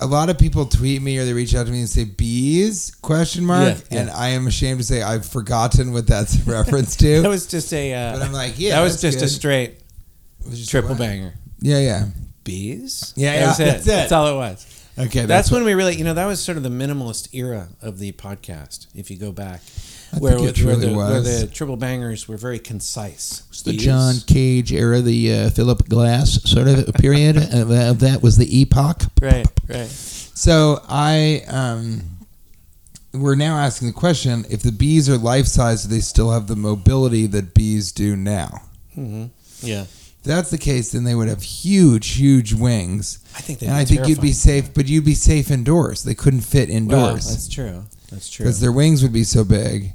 a 0.00 0.06
lot 0.06 0.30
of 0.30 0.38
people 0.38 0.66
tweet 0.66 1.00
me 1.02 1.18
or 1.18 1.24
they 1.24 1.32
reach 1.32 1.54
out 1.54 1.66
to 1.66 1.72
me 1.72 1.80
and 1.80 1.88
say 1.88 2.04
bees 2.04 2.94
question 3.02 3.44
mark, 3.44 3.68
Yeah, 3.78 3.82
yeah. 3.90 4.00
and 4.00 4.10
I 4.10 4.28
am 4.30 4.46
ashamed 4.46 4.80
to 4.80 4.84
say 4.86 5.02
I've 5.02 5.24
forgotten 5.26 5.92
what 5.92 6.06
that's 6.06 6.34
a 6.46 6.50
reference 6.50 6.96
to. 6.96 7.22
that 7.22 7.28
was 7.28 7.46
just 7.46 7.72
a. 7.72 7.92
Uh, 7.94 8.12
but 8.18 8.22
I'm 8.22 8.32
like, 8.32 8.54
yeah, 8.58 8.76
that 8.76 8.82
was 8.82 9.00
that's 9.00 9.14
just 9.14 9.18
good. 9.18 9.24
a 9.24 9.28
straight 9.28 9.78
was 10.44 10.58
just 10.58 10.70
triple 10.70 10.90
what? 10.90 10.98
banger. 10.98 11.34
Yeah, 11.60 11.78
yeah. 11.78 12.06
Bees. 12.44 13.12
Yeah, 13.14 13.32
That 13.34 13.38
yeah, 13.40 13.46
was 13.48 13.60
it. 13.60 13.64
that's 13.66 13.82
it. 13.86 13.86
That's 13.86 14.12
all 14.12 14.26
it 14.26 14.36
was. 14.36 14.66
Okay, 14.98 15.24
That's, 15.24 15.50
what- 15.50 15.58
when 15.58 15.64
we 15.64 15.72
really, 15.74 15.96
you 15.96 16.04
know, 16.04 16.12
that 16.14 16.26
was 16.26 16.42
sort 16.42 16.56
of 16.58 16.64
the 16.64 16.68
minimalist 16.68 17.32
era 17.32 17.68
of 17.80 17.98
the 17.98 18.12
podcast. 18.12 18.88
If 18.94 19.10
you 19.10 19.16
go 19.16 19.30
back, 19.32 19.62
I 20.14 20.18
where, 20.18 20.38
where 20.38 20.52
truly 20.52 20.88
the, 20.88 20.94
where 20.94 21.20
the 21.20 21.48
triple 21.52 21.76
bangers 21.76 22.28
were 22.28 22.36
very 22.36 22.58
concise. 22.58 23.44
It's 23.48 23.62
the. 23.62 23.72
John 23.76 24.16
Cage 24.26 24.72
era, 24.72 25.00
the 25.00 25.32
uh, 25.32 25.50
Philip 25.50 25.88
Glass 25.88 26.42
sort 26.42 26.68
of 26.68 26.92
period 26.94 27.36
of, 27.52 27.70
of 27.70 28.00
that 28.00 28.22
was 28.22 28.36
the 28.36 28.60
epoch. 28.60 29.02
Right, 29.20 29.46
right. 29.68 29.88
So 29.88 30.82
I 30.88 31.42
um 31.48 32.02
we're 33.14 33.34
now 33.34 33.56
asking 33.58 33.88
the 33.88 33.94
question 33.94 34.44
if 34.50 34.62
the 34.62 34.72
bees 34.72 35.08
are 35.08 35.18
life 35.18 35.46
size, 35.46 35.82
do 35.84 35.88
they 35.88 36.00
still 36.00 36.30
have 36.30 36.46
the 36.46 36.56
mobility 36.56 37.26
that 37.28 37.54
bees 37.54 37.92
do 37.92 38.16
now? 38.16 38.62
hmm 38.94 39.26
Yeah, 39.60 39.82
If 39.82 40.22
that's 40.24 40.50
the 40.50 40.58
case, 40.58 40.92
then 40.92 41.04
they 41.04 41.14
would 41.14 41.28
have 41.28 41.42
huge, 41.42 42.14
huge 42.14 42.52
wings. 42.54 43.18
I 43.36 43.40
think 43.40 43.58
they. 43.58 43.66
and 43.66 43.76
I 43.76 43.84
think 43.84 44.08
you'd 44.08 44.20
be 44.20 44.32
safe, 44.32 44.72
but 44.74 44.88
you'd 44.88 45.04
be 45.04 45.14
safe 45.14 45.50
indoors. 45.50 46.04
They 46.04 46.14
couldn't 46.14 46.40
fit 46.40 46.68
Well, 46.68 46.76
indoors 46.78 47.28
that's 47.28 47.48
true. 47.48 47.84
That's 48.10 48.30
true. 48.30 48.44
because 48.44 48.60
their 48.60 48.72
wings 48.72 49.02
would 49.02 49.12
be 49.12 49.24
so 49.24 49.44
big. 49.44 49.92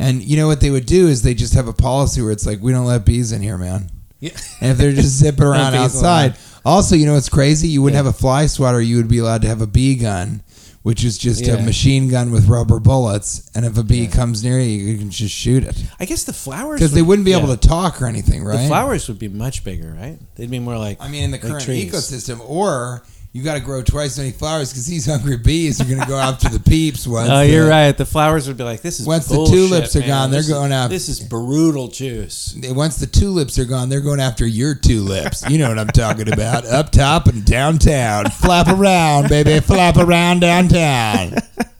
And 0.00 0.22
you 0.22 0.36
know 0.36 0.46
what 0.46 0.60
they 0.60 0.70
would 0.70 0.86
do 0.86 1.08
is 1.08 1.22
they 1.22 1.34
just 1.34 1.54
have 1.54 1.68
a 1.68 1.72
policy 1.72 2.22
where 2.22 2.32
it's 2.32 2.46
like, 2.46 2.60
we 2.60 2.72
don't 2.72 2.86
let 2.86 3.04
bees 3.04 3.32
in 3.32 3.42
here, 3.42 3.58
man. 3.58 3.90
Yeah. 4.18 4.30
And 4.60 4.72
if 4.72 4.78
they're 4.78 4.92
just 4.92 5.18
zipping 5.18 5.44
around 5.46 5.74
outside. 5.74 6.36
Also, 6.64 6.96
you 6.96 7.06
know 7.06 7.14
what's 7.14 7.28
crazy? 7.28 7.68
You 7.68 7.82
wouldn't 7.82 7.94
Yeah. 7.98 8.04
have 8.04 8.14
a 8.14 8.18
fly 8.18 8.46
swatter. 8.46 8.80
You 8.80 8.96
would 8.96 9.08
be 9.08 9.18
allowed 9.18 9.42
to 9.42 9.48
have 9.48 9.60
a 9.62 9.66
bee 9.66 9.94
gun, 9.94 10.42
which 10.82 11.04
is 11.04 11.16
just 11.18 11.42
Yeah. 11.46 11.54
a 11.54 11.62
machine 11.62 12.08
gun 12.08 12.30
with 12.30 12.46
rubber 12.46 12.80
bullets. 12.80 13.42
And 13.54 13.64
if 13.64 13.78
a 13.78 13.82
bee 13.82 14.02
Yeah. 14.04 14.10
comes 14.10 14.42
near 14.44 14.58
you, 14.60 14.68
you 14.86 14.98
can 14.98 15.10
just 15.10 15.34
shoot 15.34 15.64
it. 15.64 15.76
I 15.98 16.04
guess 16.04 16.24
the 16.24 16.32
flowers 16.34 16.80
Because 16.80 16.92
they 16.92 17.00
would- 17.02 17.08
wouldn't 17.08 17.24
be 17.26 17.32
able 17.32 17.48
to 17.48 17.56
talk 17.68 18.00
or 18.02 18.06
anything, 18.06 18.42
right? 18.44 18.60
The 18.62 18.68
flowers 18.68 19.08
would 19.08 19.18
be 19.18 19.28
much 19.28 19.64
bigger, 19.64 19.94
right? 19.98 20.18
They'd 20.36 20.50
be 20.50 20.58
more 20.58 20.76
like. 20.78 20.98
I 21.00 21.08
mean, 21.08 21.24
in 21.24 21.30
the 21.30 21.38
like 21.38 21.46
current 21.46 21.64
trees. 21.64 21.90
ecosystem, 21.92 22.40
or 22.46 23.02
you 23.32 23.44
got 23.44 23.54
to 23.54 23.60
grow 23.60 23.80
twice 23.82 24.12
as 24.12 24.18
many 24.18 24.30
flowers 24.32 24.70
because 24.70 24.86
these 24.86 25.06
hungry 25.06 25.36
bees 25.36 25.80
are 25.80 25.84
going 25.84 26.00
to 26.00 26.06
go 26.06 26.16
after 26.16 26.48
the 26.48 26.58
peeps. 26.70 27.06
Once 27.06 27.28
Oh, 27.30 27.38
the- 27.38 27.48
you're 27.48 27.68
right. 27.68 27.96
The 27.96 28.04
flowers 28.04 28.48
would 28.48 28.56
be 28.56 28.64
like, 28.64 28.82
"This 28.82 28.98
is 28.98 29.06
Once 29.06 29.26
the 29.26 29.36
tulips 29.46 29.94
are 29.94 30.00
man. 30.00 30.08
gone, 30.08 30.30
they're 30.32 30.40
This 30.40 30.48
going 30.50 30.72
out- 30.72 30.90
This 30.90 31.08
is 31.08 31.20
brutal 31.20 31.86
juice." 31.88 32.56
Once 32.70 32.96
the 32.96 33.06
tulips 33.06 33.58
are 33.58 33.64
gone, 33.64 33.88
they're 33.88 34.00
going 34.00 34.18
after 34.20 34.46
your 34.46 34.74
tulips. 34.74 35.48
You 35.48 35.58
know 35.58 35.68
what 35.68 35.78
I'm 35.78 35.86
talking 35.88 36.32
about. 36.32 36.64
Up 36.66 36.90
top 36.90 37.26
and 37.28 37.44
downtown. 37.44 38.24
Flap 38.30 38.66
around, 38.68 39.28
baby. 39.28 39.60
Flap 39.60 39.96
around 39.96 40.40
downtown. 40.40 41.34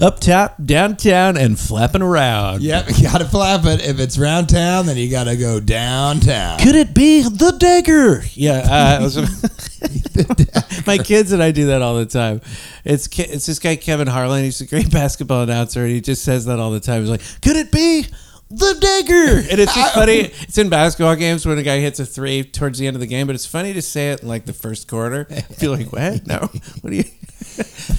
Up 0.00 0.20
top, 0.20 0.56
downtown, 0.64 1.36
and 1.36 1.58
flapping 1.58 2.02
around. 2.02 2.62
Yep, 2.62 2.86
you 2.96 3.04
gotta 3.04 3.24
flap 3.24 3.64
it. 3.66 3.82
If 3.84 4.00
it's 4.00 4.18
round 4.18 4.48
town, 4.48 4.86
then 4.86 4.96
you 4.96 5.10
gotta 5.10 5.36
go 5.36 5.60
downtown. 5.60 6.58
Could 6.58 6.74
it 6.74 6.94
be 6.94 7.22
the 7.22 7.52
dagger? 7.58 8.22
Yeah, 8.34 8.98
uh, 8.98 9.00
was- 9.02 10.86
my 10.86 10.98
kids 10.98 11.32
and 11.32 11.42
I 11.42 11.50
do 11.52 11.66
that 11.66 11.82
all 11.82 11.96
the 11.96 12.06
time. 12.06 12.40
It's 12.84 13.06
it's 13.18 13.46
this 13.46 13.58
guy 13.58 13.76
Kevin 13.76 14.06
Harlan. 14.08 14.44
He's 14.44 14.60
a 14.60 14.66
great 14.66 14.90
basketball 14.92 15.42
announcer, 15.42 15.82
and 15.84 15.90
he 15.90 16.00
just 16.00 16.22
says 16.24 16.44
that 16.46 16.58
all 16.58 16.70
the 16.70 16.80
time. 16.80 17.02
He's 17.02 17.10
like, 17.10 17.22
"Could 17.42 17.56
it 17.56 17.70
be 17.72 18.06
the 18.50 18.76
dagger?" 18.80 19.48
And 19.50 19.60
it's 19.60 19.74
just 19.74 19.94
funny. 19.94 20.18
It's 20.42 20.58
in 20.58 20.68
basketball 20.68 21.16
games 21.16 21.46
when 21.46 21.58
a 21.58 21.62
guy 21.62 21.78
hits 21.78 22.00
a 22.00 22.06
three 22.06 22.42
towards 22.44 22.78
the 22.78 22.86
end 22.86 22.96
of 22.96 23.00
the 23.00 23.06
game, 23.06 23.26
but 23.26 23.34
it's 23.34 23.46
funny 23.46 23.72
to 23.72 23.82
say 23.82 24.10
it 24.10 24.22
in 24.22 24.28
like 24.28 24.46
the 24.46 24.52
first 24.52 24.88
quarter. 24.88 25.26
I 25.30 25.40
feel 25.40 25.72
like, 25.72 25.92
what? 25.92 26.26
No, 26.26 26.38
what 26.80 26.90
do 26.90 26.96
you? 26.96 27.04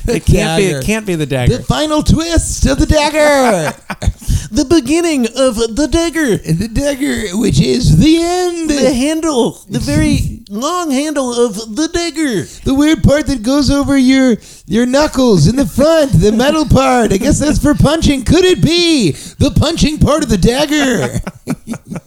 It 0.07 0.25
can't 0.25 0.59
be. 0.59 0.65
It 0.65 0.83
can't 0.83 1.05
be 1.05 1.15
the 1.15 1.25
dagger. 1.25 1.57
The 1.57 1.63
final 1.63 2.01
twist 2.03 2.65
of 2.65 2.79
the 2.79 2.85
dagger. 2.85 3.71
the 4.51 4.65
beginning 4.65 5.25
of 5.35 5.55
the 5.75 5.87
dagger. 5.89 6.37
the 6.37 6.67
dagger, 6.67 7.37
which 7.37 7.59
is 7.61 7.97
the 7.97 8.17
end. 8.19 8.69
The 8.69 8.93
handle, 8.93 9.51
the 9.69 9.79
very 9.79 10.43
long 10.49 10.91
handle 10.91 11.33
of 11.33 11.75
the 11.75 11.87
dagger. 11.87 12.43
The 12.63 12.73
weird 12.73 13.03
part 13.03 13.27
that 13.27 13.43
goes 13.43 13.69
over 13.69 13.97
your 13.97 14.37
your 14.65 14.85
knuckles 14.85 15.47
in 15.47 15.55
the 15.55 15.65
front, 15.65 16.13
the 16.13 16.31
metal 16.31 16.65
part. 16.65 17.13
I 17.13 17.17
guess 17.17 17.39
that's 17.39 17.59
for 17.59 17.73
punching. 17.75 18.25
Could 18.25 18.45
it 18.45 18.61
be 18.61 19.11
the 19.11 19.51
punching 19.51 19.99
part 19.99 20.23
of 20.23 20.29
the 20.29 20.37
dagger? 20.37 21.19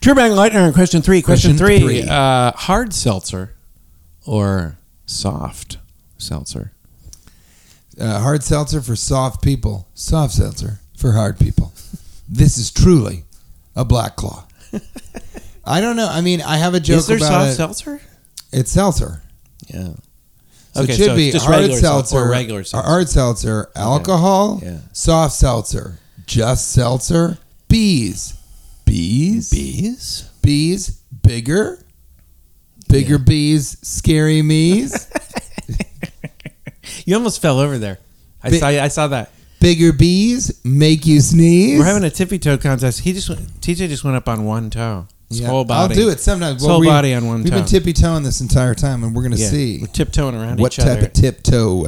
Turbang 0.00 0.34
Lightner, 0.36 0.72
question 0.74 1.02
three. 1.02 1.22
Question, 1.22 1.56
Question 1.56 1.66
three. 1.66 2.00
three. 2.00 2.08
Uh, 2.08 2.52
hard 2.52 2.92
seltzer 2.92 3.54
or 4.26 4.76
soft 5.06 5.78
seltzer? 6.18 6.72
Uh, 7.98 8.18
hard 8.20 8.42
seltzer 8.42 8.80
for 8.80 8.96
soft 8.96 9.42
people. 9.42 9.88
Soft 9.94 10.34
seltzer 10.34 10.80
for 10.96 11.12
hard 11.12 11.38
people. 11.38 11.72
This 12.28 12.58
is 12.58 12.70
truly 12.70 13.24
a 13.76 13.84
black 13.84 14.16
claw. 14.16 14.46
I 15.64 15.80
don't 15.80 15.96
know. 15.96 16.08
I 16.08 16.20
mean, 16.20 16.40
I 16.42 16.56
have 16.58 16.74
a 16.74 16.80
joke 16.80 16.98
Is 16.98 17.06
there 17.06 17.16
about 17.16 17.28
soft 17.28 17.50
it. 17.50 17.54
seltzer? 17.54 18.00
It's 18.52 18.70
seltzer. 18.70 19.22
Yeah. 19.68 19.88
So 20.72 20.82
Okay, 20.82 20.92
it 20.92 20.96
should 20.96 21.06
so 21.06 21.16
be 21.16 21.26
it's 21.28 21.34
just 21.34 21.46
hard 21.46 21.58
regular 21.60 21.80
seltzer, 21.80 22.08
seltzer 22.16 22.26
or 22.26 22.30
regular 22.30 22.64
seltzer. 22.64 22.88
hard 22.88 23.08
seltzer, 23.08 23.70
alcohol, 23.76 24.60
Yeah. 24.62 24.78
soft 24.92 25.34
seltzer, 25.34 25.98
just 26.26 26.72
seltzer, 26.72 27.38
bees, 27.68 28.34
bees, 28.84 29.50
Bees? 29.50 30.24
bees, 30.42 30.88
bigger, 31.22 31.78
bigger 32.88 33.18
bees, 33.18 33.76
scary 33.82 34.42
me's, 34.42 35.06
You 37.04 37.16
almost 37.16 37.40
fell 37.42 37.58
over 37.58 37.78
there. 37.78 37.98
I 38.42 38.50
Bi- 38.50 38.58
saw. 38.58 38.66
I 38.68 38.88
saw 38.88 39.06
that. 39.08 39.30
bigger 39.60 39.92
bees 39.92 40.60
make 40.64 41.06
you 41.06 41.20
sneeze. 41.20 41.78
We're 41.78 41.86
having 41.86 42.04
a 42.04 42.10
tippy 42.10 42.38
toe 42.38 42.58
contest. 42.58 43.00
He 43.00 43.12
just 43.12 43.28
went, 43.28 43.40
TJ 43.60 43.88
just 43.88 44.04
went 44.04 44.16
up 44.16 44.28
on 44.28 44.44
one 44.44 44.68
toe. 44.70 45.06
His 45.30 45.40
Yeah, 45.40 45.48
whole 45.48 45.64
body. 45.64 45.94
I'll 45.94 46.00
do 46.00 46.10
it 46.10 46.20
sometimes. 46.20 46.60
His 46.60 46.68
whole 46.70 46.84
body 46.84 47.14
on 47.14 47.26
one 47.26 47.42
We've 47.42 47.50
toe. 47.50 47.58
been 47.60 47.64
tippy 47.66 47.92
toeing 47.94 48.22
this 48.22 48.40
entire 48.42 48.74
time, 48.74 49.02
and 49.02 49.14
we're 49.14 49.22
going 49.22 49.34
to 49.34 49.38
Yeah. 49.40 49.48
see 49.48 49.78
We're 49.80 49.86
tiptoeing 49.86 50.34
around 50.34 50.60
what 50.60 50.72
each 50.72 50.84
type 50.84 50.98
other. 50.98 51.06
of 51.06 51.12
tiptoe 51.14 51.86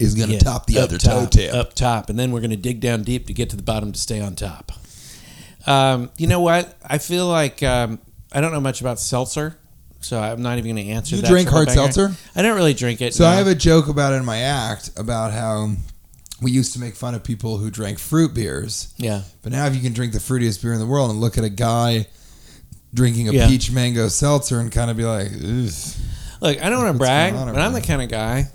is 0.00 0.14
going 0.16 0.28
to 0.30 0.34
Yeah, 0.34 0.40
top 0.40 0.66
the 0.66 0.78
up 0.78 0.84
other 0.84 0.98
top, 0.98 1.12
toe 1.22 1.26
tip. 1.26 1.54
Up 1.54 1.74
top, 1.74 2.10
and 2.10 2.18
then 2.18 2.32
we're 2.32 2.40
going 2.40 2.50
to 2.50 2.56
dig 2.56 2.80
down 2.80 3.02
deep 3.04 3.28
to 3.28 3.32
get 3.32 3.48
to 3.50 3.56
the 3.56 3.62
bottom 3.62 3.92
to 3.92 3.98
stay 4.00 4.20
on 4.20 4.34
top. 4.34 4.72
Um, 5.66 6.10
you 6.18 6.26
know 6.26 6.40
what? 6.40 6.76
I 6.84 6.98
feel 6.98 7.26
like 7.28 7.62
um, 7.62 8.00
I 8.32 8.40
don't 8.40 8.52
know 8.52 8.60
much 8.60 8.80
about 8.80 8.98
seltzer, 8.98 9.56
so 10.04 10.20
I'm 10.20 10.42
not 10.42 10.58
even 10.58 10.74
going 10.76 10.86
to 10.86 10.92
answer 10.92 11.16
You 11.16 11.22
that. 11.22 11.28
drink 11.28 11.48
hard 11.48 11.70
seltzer? 11.70 12.12
I 12.36 12.42
don't 12.42 12.56
really 12.56 12.74
drink 12.74 13.00
it. 13.00 13.14
So 13.14 13.24
I 13.26 13.34
have 13.34 13.46
a 13.46 13.54
joke 13.54 13.88
about 13.88 14.12
it 14.12 14.16
in 14.16 14.24
my 14.24 14.38
act 14.38 14.90
about 14.96 15.32
how 15.32 15.70
we 16.42 16.50
used 16.50 16.72
to 16.74 16.80
make 16.80 16.94
fun 16.94 17.14
of 17.14 17.24
people 17.24 17.58
who 17.58 17.70
drank 17.70 17.98
fruit 17.98 18.34
beers, 18.34 18.92
yeah. 18.98 19.22
but 19.42 19.52
now 19.52 19.66
if 19.66 19.74
you 19.74 19.80
can 19.80 19.92
drink 19.92 20.12
the 20.12 20.18
fruitiest 20.18 20.62
beer 20.62 20.72
in 20.72 20.78
the 20.80 20.86
world 20.86 21.10
and 21.10 21.20
look 21.20 21.38
at 21.38 21.44
a 21.44 21.48
guy 21.48 22.06
drinking 22.92 23.28
a 23.28 23.32
Yeah. 23.32 23.48
peach 23.48 23.70
mango 23.72 24.08
seltzer 24.08 24.60
and 24.60 24.70
kind 24.70 24.90
of 24.90 24.96
be 24.96 25.04
like, 25.04 25.28
Ugh. 25.32 25.70
Look, 26.40 26.62
I 26.62 26.68
don't 26.68 26.82
want 26.84 26.94
to 26.94 26.98
brag, 26.98 27.32
but 27.32 27.56
I'm 27.58 27.72
the 27.72 27.80
kind 27.80 28.02
of 28.02 28.08
guy 28.10 28.48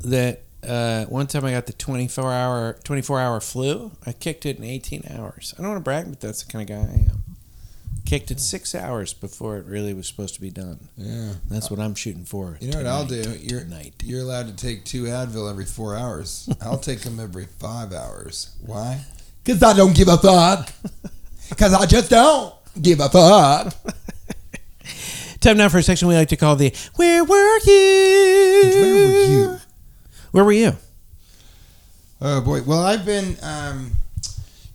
that 0.00 0.42
uh, 0.66 1.04
one 1.06 1.26
time 1.26 1.44
I 1.44 1.52
got 1.52 1.66
the 1.66 1.72
24 1.72 2.32
hour 2.32 2.76
24 2.84 3.20
hour 3.20 3.40
flu. 3.40 3.92
I 4.04 4.12
kicked 4.12 4.44
it 4.46 4.58
in 4.58 4.64
18 4.64 5.04
hours. 5.10 5.54
I 5.56 5.62
don't 5.62 5.70
want 5.70 5.80
to 5.80 5.84
brag, 5.84 6.06
but 6.10 6.20
that's 6.20 6.42
the 6.42 6.50
kind 6.52 6.68
of 6.68 6.76
guy 6.76 6.82
I 6.82 6.94
am. 7.10 7.29
Kicked 8.10 8.32
it 8.32 8.40
six 8.40 8.74
hours 8.74 9.12
before 9.14 9.58
it 9.58 9.66
really 9.66 9.94
was 9.94 10.08
supposed 10.08 10.34
to 10.34 10.40
be 10.40 10.50
done. 10.50 10.88
yeah. 10.96 11.34
That's 11.48 11.70
what 11.70 11.78
I'm 11.78 11.94
shooting 11.94 12.24
for. 12.24 12.58
You 12.60 12.72
know 12.72 12.78
what 12.78 12.86
I'll 12.88 13.04
do? 13.06 13.22
You're 13.40 13.60
tonight. 13.60 13.94
you're 14.02 14.22
allowed 14.22 14.48
to 14.48 14.56
take 14.56 14.84
two 14.84 15.04
Advil 15.04 15.48
every 15.48 15.64
four 15.64 15.94
hours. 15.94 16.48
I'll 16.60 16.76
take 16.76 17.02
them 17.02 17.20
every 17.20 17.46
five 17.60 17.92
hours. 17.92 18.50
Why? 18.66 19.04
Because 19.44 19.62
I 19.62 19.74
don't 19.74 19.94
give 19.94 20.08
a 20.08 20.16
fuck. 20.18 20.72
Because 21.50 21.72
I 21.72 21.86
just 21.86 22.10
don't 22.10 22.52
give 22.82 22.98
a 22.98 23.08
fuck. 23.08 23.72
Time 25.40 25.56
now 25.56 25.68
for 25.68 25.78
a 25.78 25.82
section 25.84 26.08
we 26.08 26.14
like 26.16 26.28
to 26.30 26.36
call 26.36 26.56
the 26.56 26.74
Where 26.96 27.22
Were 27.22 27.58
You? 27.64 28.70
Where 28.74 28.94
were 28.94 29.24
you? 29.24 29.58
Where 30.32 30.44
were 30.44 30.52
you? 30.52 30.76
Oh 32.20 32.40
boy. 32.40 32.62
Well, 32.66 32.80
I've 32.82 33.06
been, 33.06 33.36
um, 33.42 33.92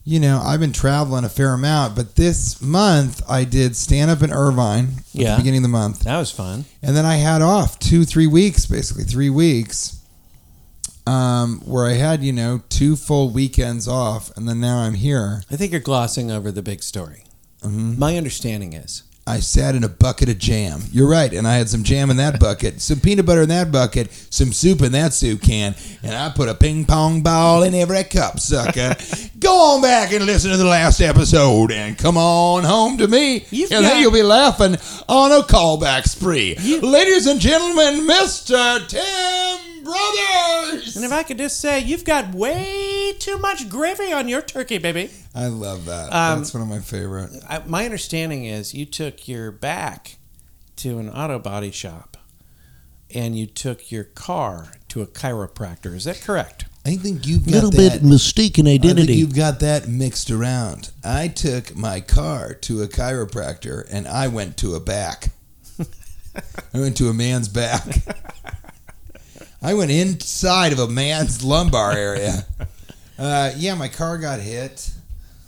you 0.07 0.19
know, 0.19 0.39
I've 0.43 0.59
been 0.59 0.71
traveling 0.71 1.23
a 1.25 1.29
fair 1.29 1.53
amount, 1.53 1.95
but 1.95 2.15
this 2.15 2.61
month 2.61 3.23
I 3.27 3.43
did 3.43 3.75
stand 3.75 4.11
up 4.11 4.21
in 4.21 4.31
Irvine 4.31 4.97
at 4.99 5.03
Yeah. 5.13 5.31
the 5.31 5.37
beginning 5.41 5.59
of 5.59 5.63
the 5.63 5.69
month, 5.69 6.01
That 6.01 6.17
was 6.17 6.29
fun. 6.31 6.65
and 6.83 6.95
then 6.95 7.05
I 7.05 7.15
had 7.15 7.41
off 7.41 7.79
two, 7.79 8.05
three 8.05 8.27
weeks, 8.27 8.65
basically 8.67 9.03
three 9.05 9.31
weeks, 9.31 9.93
um, 11.07 11.61
where 11.65 11.85
I 11.87 11.93
had 11.93 12.23
you 12.23 12.33
know 12.33 12.61
two 12.69 12.95
full 12.95 13.29
weekends 13.31 13.87
off, 13.87 14.31
and 14.37 14.47
then 14.47 14.59
now 14.59 14.77
I'm 14.79 14.93
here. 14.95 15.43
I 15.51 15.55
think 15.55 15.71
you're 15.71 15.81
glossing 15.81 16.29
over 16.31 16.51
the 16.51 16.61
big 16.61 16.83
story. 16.83 17.23
Mhm. 17.63 17.97
My 17.97 18.15
understanding 18.17 18.73
is 18.73 19.03
I 19.27 19.39
sat 19.39 19.73
in 19.73 19.83
a 19.83 19.89
bucket 19.89 20.29
of 20.29 20.37
jam. 20.37 20.81
You're 20.91 21.09
right, 21.09 21.33
and 21.33 21.47
I 21.47 21.55
had 21.55 21.67
some 21.67 21.81
jam 21.83 22.11
in 22.11 22.17
that 22.17 22.39
bucket, 22.39 22.79
some 22.79 22.99
peanut 22.99 23.25
butter 23.25 23.41
in 23.41 23.49
that 23.49 23.71
bucket, 23.71 24.11
some 24.29 24.53
soup 24.53 24.81
in 24.83 24.91
that 24.91 25.13
soup 25.13 25.41
can, 25.41 25.73
and 26.03 26.13
I 26.13 26.29
put 26.29 26.47
a 26.47 26.53
ping 26.53 26.85
pong 26.85 27.23
ball 27.23 27.63
in 27.63 27.73
every 27.73 28.03
cup, 28.03 28.39
sucker. 28.39 28.95
Go 29.39 29.75
on 29.77 29.81
back 29.81 30.13
and 30.13 30.27
listen 30.27 30.51
to 30.51 30.57
the 30.57 30.65
last 30.65 31.01
episode, 31.01 31.71
and 31.71 31.97
come 31.97 32.17
on 32.17 32.63
home 32.65 32.99
to 32.99 33.07
me, 33.07 33.45
You've 33.49 33.71
and 33.71 33.81
got- 33.83 33.89
then 33.93 34.01
you'll 34.03 34.11
be 34.11 34.21
laughing 34.21 34.75
on 35.09 35.31
a 35.31 35.41
callback 35.43 36.03
spree. 36.03 36.55
Ladies 36.83 37.25
and 37.25 37.39
gentlemen, 37.39 38.07
Mr. 38.07 38.87
Tim 38.87 39.83
Brothers. 39.83 40.95
And 40.95 41.03
if 41.05 41.11
I 41.11 41.23
could 41.23 41.39
just 41.39 41.59
say, 41.59 41.79
you've 41.79 42.05
got 42.05 42.33
way 42.35 43.13
too 43.17 43.37
much 43.39 43.69
gravy 43.69 44.11
on 44.13 44.27
your 44.27 44.41
turkey, 44.43 44.77
baby. 44.77 45.09
I 45.35 45.47
love 45.47 45.85
that. 45.85 46.13
Um, 46.13 46.39
That's 46.39 46.53
one 46.53 46.63
of 46.63 46.69
my 46.69 46.79
favorite. 46.79 47.29
I, 47.47 47.59
my 47.65 47.83
understanding 47.83 48.45
is 48.45 48.73
you 48.73 48.85
took 48.85 49.27
your 49.27 49.51
back 49.51 50.15
to 50.77 50.97
an 50.97 51.09
auto 51.09 51.39
body 51.39 51.71
shop 51.71 52.17
and 53.13 53.37
you 53.37 53.45
took 53.45 53.91
your 53.91 54.05
car 54.05 54.71
to 54.89 55.01
a 55.01 55.05
chiropractor. 55.07 55.93
Is 55.93 56.05
that 56.05 56.21
correct? 56.21 56.65
I 56.85 56.95
think 56.95 57.25
you've 57.27 57.45
got 57.45 57.51
little 57.53 57.71
that. 57.71 58.01
bit 58.01 58.03
mistaken 58.03 58.65
I 58.67 58.71
think 58.77 58.85
identity. 58.85 59.15
you've 59.15 59.35
got 59.35 59.59
that 59.59 59.87
mixed 59.87 60.31
around. 60.31 60.91
I 61.03 61.27
took 61.27 61.75
my 61.75 61.99
car 61.99 62.53
to 62.53 62.81
a 62.83 62.87
chiropractor 62.87 63.85
and 63.91 64.07
I 64.07 64.27
went 64.27 64.55
to 64.57 64.75
a 64.75 64.79
back. 64.79 65.29
I 66.73 66.79
went 66.79 66.95
to 66.97 67.09
a 67.09 67.13
man's 67.13 67.47
back. 67.47 67.83
I 69.61 69.73
went 69.73 69.89
inside 69.91 70.73
of 70.73 70.79
a 70.79 70.87
man's 70.87 71.43
lumbar 71.43 71.93
area. 71.93 72.45
Uh, 73.17 73.51
yeah, 73.57 73.73
my 73.75 73.87
car 73.87 74.17
got 74.17 74.39
hit. 74.39 74.91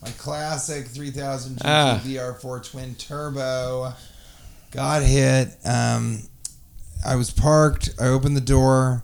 My 0.01 0.09
classic 0.11 0.87
3000 0.87 1.55
GT 1.57 1.61
Ah. 1.65 2.01
VR4 2.05 2.59
twin 2.71 2.95
turbo 2.95 3.93
got 4.71 5.01
hit. 5.03 5.57
Um, 5.65 6.23
I 7.05 7.15
was 7.15 7.31
parked. 7.31 7.89
I 7.99 8.07
opened 8.07 8.35
the 8.37 8.41
door. 8.41 9.03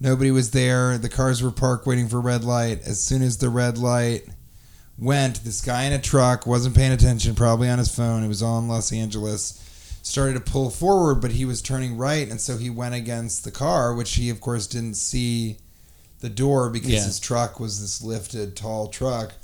Nobody 0.00 0.30
was 0.32 0.50
there. 0.50 0.98
The 0.98 1.08
cars 1.08 1.42
were 1.42 1.52
parked 1.52 1.86
waiting 1.86 2.08
for 2.08 2.20
red 2.20 2.42
light. 2.44 2.82
As 2.84 3.00
soon 3.00 3.22
as 3.22 3.36
the 3.36 3.48
red 3.48 3.78
light 3.78 4.24
went, 4.98 5.44
this 5.44 5.60
guy 5.60 5.84
in 5.84 5.92
a 5.92 6.00
truck 6.00 6.44
wasn't 6.46 6.74
paying 6.74 6.92
attention, 6.92 7.34
probably 7.36 7.68
on 7.68 7.78
his 7.78 7.94
phone. 7.94 8.24
It 8.24 8.28
was 8.28 8.42
all 8.42 8.58
in 8.58 8.68
Los 8.68 8.92
Angeles. 8.92 9.58
Started 10.02 10.34
to 10.34 10.40
pull 10.40 10.70
forward, 10.70 11.16
but 11.20 11.30
he 11.30 11.44
was 11.44 11.62
turning 11.62 11.96
right, 11.96 12.28
and 12.28 12.40
so 12.40 12.56
he 12.56 12.68
went 12.68 12.96
against 12.96 13.44
the 13.44 13.52
car, 13.52 13.94
which 13.94 14.14
he, 14.16 14.28
of 14.30 14.40
course, 14.40 14.66
didn't 14.66 14.94
see 14.96 15.58
the 16.18 16.28
door 16.28 16.68
because 16.70 16.90
Yeah. 16.90 17.04
his 17.04 17.20
truck 17.20 17.60
was 17.60 17.80
this 17.80 18.02
lifted, 18.02 18.56
tall 18.56 18.88
truck. 18.88 19.34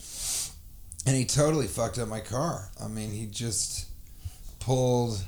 And 1.09 1.17
he 1.17 1.25
totally 1.25 1.67
fucked 1.67 1.99
up 1.99 2.09
my 2.09 2.21
car. 2.21 2.71
I 2.83 2.89
mean, 2.89 3.11
he 3.11 3.27
just 3.27 3.87
pulled 4.61 5.25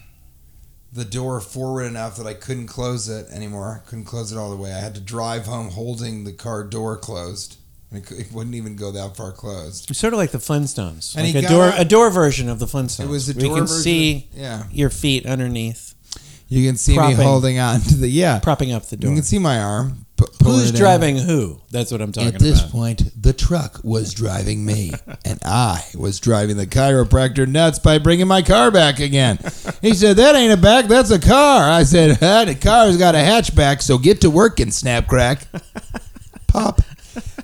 the 0.93 1.05
door 1.05 1.41
forward 1.41 1.85
enough 1.85 2.17
that 2.17 2.27
I 2.27 2.35
couldn't 2.35 2.67
close 2.67 3.09
it 3.09 3.29
anymore. 3.31 3.83
Couldn't 3.87 4.05
close 4.07 4.33
it 4.33 4.39
all 4.39 4.51
the 4.51 4.57
way. 4.57 4.73
I 4.73 4.79
had 4.81 4.95
to 4.97 5.01
drive 5.01 5.47
home 5.47 5.71
holding 5.71 6.25
the 6.25 6.33
car 6.33 6.65
door 6.65 6.97
closed. 6.97 7.57
And 7.93 8.05
it, 8.05 8.11
it 8.13 8.33
wouldn't 8.33 8.55
even 8.55 8.77
go 8.77 8.93
that 8.93 9.17
far 9.17 9.33
closed. 9.33 9.91
It's 9.91 9.99
sort 9.99 10.13
of 10.13 10.19
like 10.19 10.31
the 10.31 10.39
Flintstones, 10.39 11.17
And 11.17 11.27
like 11.35 11.45
a 11.45 11.49
door, 11.49 11.65
out- 11.65 11.81
a 11.81 11.85
door 11.85 12.11
version 12.11 12.49
of 12.49 12.59
the 12.59 12.67
Flintstones. 12.67 13.05
It 13.05 13.09
was 13.09 13.29
a 13.29 13.35
door 13.35 13.43
you 13.49 13.55
can 13.55 13.67
version 13.67 13.83
see 13.83 14.29
yeah. 14.35 14.65
your 14.71 14.91
feet 14.91 15.27
underneath, 15.27 15.95
You 16.49 16.67
can 16.69 16.77
see 16.77 16.95
Propping. 16.95 17.19
me 17.19 17.25
holding 17.25 17.59
on 17.59 17.81
to 17.81 17.97
the 17.97 18.09
yeah. 18.09 18.39
propping 18.41 18.73
up 18.73 18.87
the 18.87 18.97
door. 18.97 19.11
You 19.11 19.17
can 19.17 19.25
see 19.25 19.39
my 19.41 19.59
arm. 19.61 20.07
Who's 20.43 20.73
driving 20.73 21.17
who? 21.17 21.61
That's 21.71 21.93
what 21.93 22.01
I'm 22.01 22.13
talking 22.13 22.31
about. 22.31 22.41
At 22.43 22.43
this 22.43 22.63
point, 22.63 23.11
the 23.21 23.33
truck 23.33 23.81
was 23.85 24.15
driving 24.15 24.65
me, 24.65 24.93
and 25.25 25.39
I 25.45 25.85
was 25.95 26.19
driving 26.21 26.57
the 26.57 26.67
chiropractor 26.67 27.47
nuts 27.47 27.79
by 27.79 27.99
bringing 27.99 28.27
my 28.27 28.43
car 28.43 28.71
back 28.71 28.99
again. 28.99 29.39
He 29.83 29.95
said, 29.95 30.17
"That 30.17 30.35
ain't 30.35 30.53
a 30.53 30.57
back, 30.57 30.87
that's 30.87 31.11
a 31.11 31.19
car." 31.19 31.71
I 31.71 31.83
said, 31.85 32.19
huh, 32.19 32.47
"The 32.47 32.55
car's 32.55 32.97
got 32.97 33.15
a 33.15 33.19
hatchback, 33.19 33.83
so 33.83 33.99
get 33.99 34.21
to 34.23 34.31
work 34.31 34.61
and 34.61 34.73
snap 34.73 35.07
crack, 35.07 35.47
pop." 36.47 36.81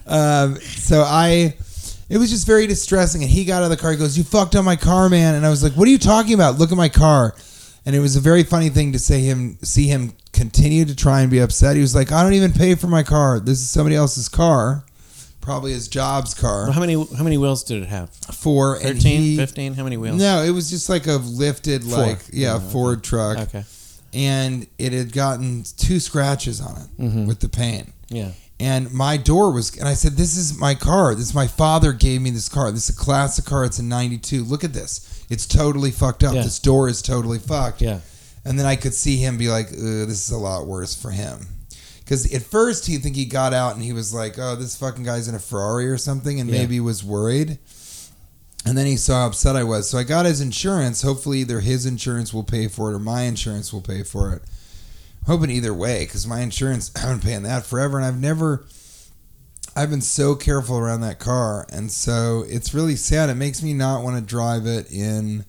Um, 0.07 0.57
so 0.57 1.03
I, 1.03 1.55
it 2.09 2.19
was 2.19 2.31
just 2.31 2.47
very 2.47 2.67
distressing. 2.67 3.23
And 3.23 3.31
he 3.31 3.45
got 3.45 3.63
out 3.63 3.65
of 3.65 3.71
the 3.71 3.77
car. 3.77 3.93
He 3.93 3.97
goes, 3.97 4.17
"You 4.17 4.25
fucked 4.25 4.55
up 4.55 4.65
my 4.65 4.77
car, 4.77 5.09
man." 5.09 5.35
And 5.35 5.47
I 5.47 5.51
was 5.51 5.63
like, 5.63 5.73
"What 5.73 5.89
are 5.89 5.91
you 5.91 5.99
talking 5.99 6.35
about? 6.35 6.59
Look 6.59 6.73
at 6.73 6.77
my 6.77 6.89
car." 6.89 7.35
And 7.87 7.95
it 7.95 8.01
was 8.01 8.17
a 8.17 8.21
very 8.21 8.43
funny 8.43 8.69
thing 8.69 8.93
to 8.93 8.99
say 8.99 9.21
him, 9.21 9.59
see 9.63 9.87
him 9.87 10.13
continue 10.37 10.85
to 10.85 10.95
try 10.95 11.21
and 11.23 11.31
be 11.31 11.39
upset. 11.41 11.75
He 11.77 11.83
was 11.83 11.95
like, 11.95 12.13
"I 12.13 12.23
don't 12.23 12.35
even 12.35 12.53
pay 12.53 12.75
for 12.75 12.87
my 12.87 13.03
car. 13.03 13.41
This 13.41 13.59
is 13.61 13.69
somebody 13.71 13.97
else's 13.97 14.29
car, 14.29 14.85
probably 15.41 15.73
his 15.73 15.89
job's 15.89 16.35
car." 16.35 16.65
Well, 16.65 16.73
how 16.73 16.81
many 16.81 16.95
how 17.17 17.25
many 17.25 17.39
wheels 17.39 17.65
did 17.65 17.83
it 17.83 17.89
have? 17.89 18.11
And 18.29 18.37
13, 18.83 19.21
he- 19.21 19.37
15? 19.37 19.75
How 19.75 19.85
many 19.85 19.97
wheels? 19.97 20.19
No, 20.19 20.43
it 20.43 20.51
was 20.51 20.71
just 20.71 20.89
like 20.89 21.07
a 21.07 21.17
lifted, 21.17 21.83
Four. 21.85 21.99
like 21.99 22.21
yeah, 22.33 22.53
Oh, 22.53 22.57
okay. 22.57 22.67
Ford 22.71 23.03
truck, 23.03 23.39
Okay. 23.39 23.65
and 24.15 24.67
it 24.79 24.93
had 24.93 25.13
gotten 25.13 25.65
two 25.77 25.99
scratches 26.01 26.61
on 26.61 26.77
it 26.83 27.03
Mhm. 27.03 27.27
with 27.27 27.41
the 27.41 27.49
paint. 27.49 27.93
Yeah. 28.09 28.31
and 28.61 28.91
my 28.93 29.19
door 29.19 29.51
was 29.53 29.77
and 29.77 29.87
i 29.87 29.93
said 29.93 30.17
this 30.17 30.35
is 30.35 30.57
my 30.57 30.75
car 30.75 31.15
this 31.15 31.35
my 31.35 31.47
father 31.47 31.93
gave 31.93 32.23
me 32.23 32.31
this 32.31 32.49
car 32.49 32.71
this 32.73 32.89
is 32.89 32.97
a 32.97 32.99
classic 32.99 33.45
car 33.45 33.67
it's 33.67 33.79
a 33.79 33.83
92 33.83 34.43
look 34.45 34.65
at 34.65 34.73
this 34.73 35.01
it's 35.29 35.45
totally 35.45 35.91
fucked 35.91 36.25
up 36.25 36.35
Yeah. 36.35 36.43
this 36.43 36.59
door 36.59 36.89
is 36.89 37.03
totally 37.03 37.39
fucked 37.39 37.83
Yeah. 37.83 37.99
And 38.47 38.59
then 38.59 38.65
i 38.67 38.77
could 38.77 38.95
see 38.95 39.17
him 39.17 39.37
be 39.37 39.49
like 39.49 39.69
this 39.69 40.27
is 40.27 40.31
a 40.31 40.39
lot 40.39 40.67
worse 40.67 40.95
for 40.95 41.11
him 41.11 41.47
because 42.01 42.33
at 42.33 42.43
first 42.43 42.87
he 42.87 42.97
think 42.97 43.17
he 43.17 43.25
got 43.27 43.53
out 43.53 43.75
and 43.75 43.83
he 43.85 43.93
was 43.93 44.15
like 44.15 44.39
oh 44.39 44.57
this 44.57 44.77
fucking 44.77 45.05
guy's 45.05 45.29
in 45.29 45.35
a 45.35 45.39
ferrari 45.39 45.87
or 45.89 45.99
something 45.99 46.41
and 46.41 46.49
Yeah. 46.49 46.61
maybe 46.61 46.81
was 46.81 47.03
worried 47.05 47.59
And 48.65 48.77
then 48.77 48.87
he 48.87 48.97
saw 48.97 49.21
how 49.21 49.27
upset 49.29 49.55
I 49.55 49.63
was. 49.63 49.89
So 49.89 49.97
I 49.97 50.03
got 50.03 50.27
his 50.27 50.41
insurance. 50.41 51.03
Hopefully, 51.03 51.39
either 51.39 51.61
his 51.61 51.87
insurance 51.87 52.35
will 52.35 52.43
pay 52.43 52.67
for 52.67 52.91
it 52.91 52.97
or 52.97 52.99
my 52.99 53.23
insurance 53.23 53.73
will 53.73 53.81
pay 53.81 54.03
for 54.03 54.33
it. 54.35 54.43
hoping 55.27 55.51
either 55.51 55.73
way 55.73 56.05
because 56.05 56.27
my 56.27 56.41
insurance, 56.41 56.91
I've 56.97 57.09
been 57.09 57.21
paying 57.21 57.43
that 57.45 57.65
forever. 57.65 57.97
And 57.97 58.05
I've 58.05 58.19
never, 58.21 58.65
I've 59.77 59.91
been 59.91 60.01
so 60.01 60.35
careful 60.35 60.79
around 60.79 61.03
that 61.03 61.21
car. 61.21 61.65
And 61.71 61.93
so 61.93 62.45
it's 62.49 62.75
really 62.75 62.97
sad. 62.97 63.31
It 63.31 63.37
makes 63.37 63.63
me 63.63 63.73
not 63.73 64.03
want 64.03 64.17
to 64.17 64.23
drive 64.37 64.67
it 64.67 64.91
in 64.91 65.45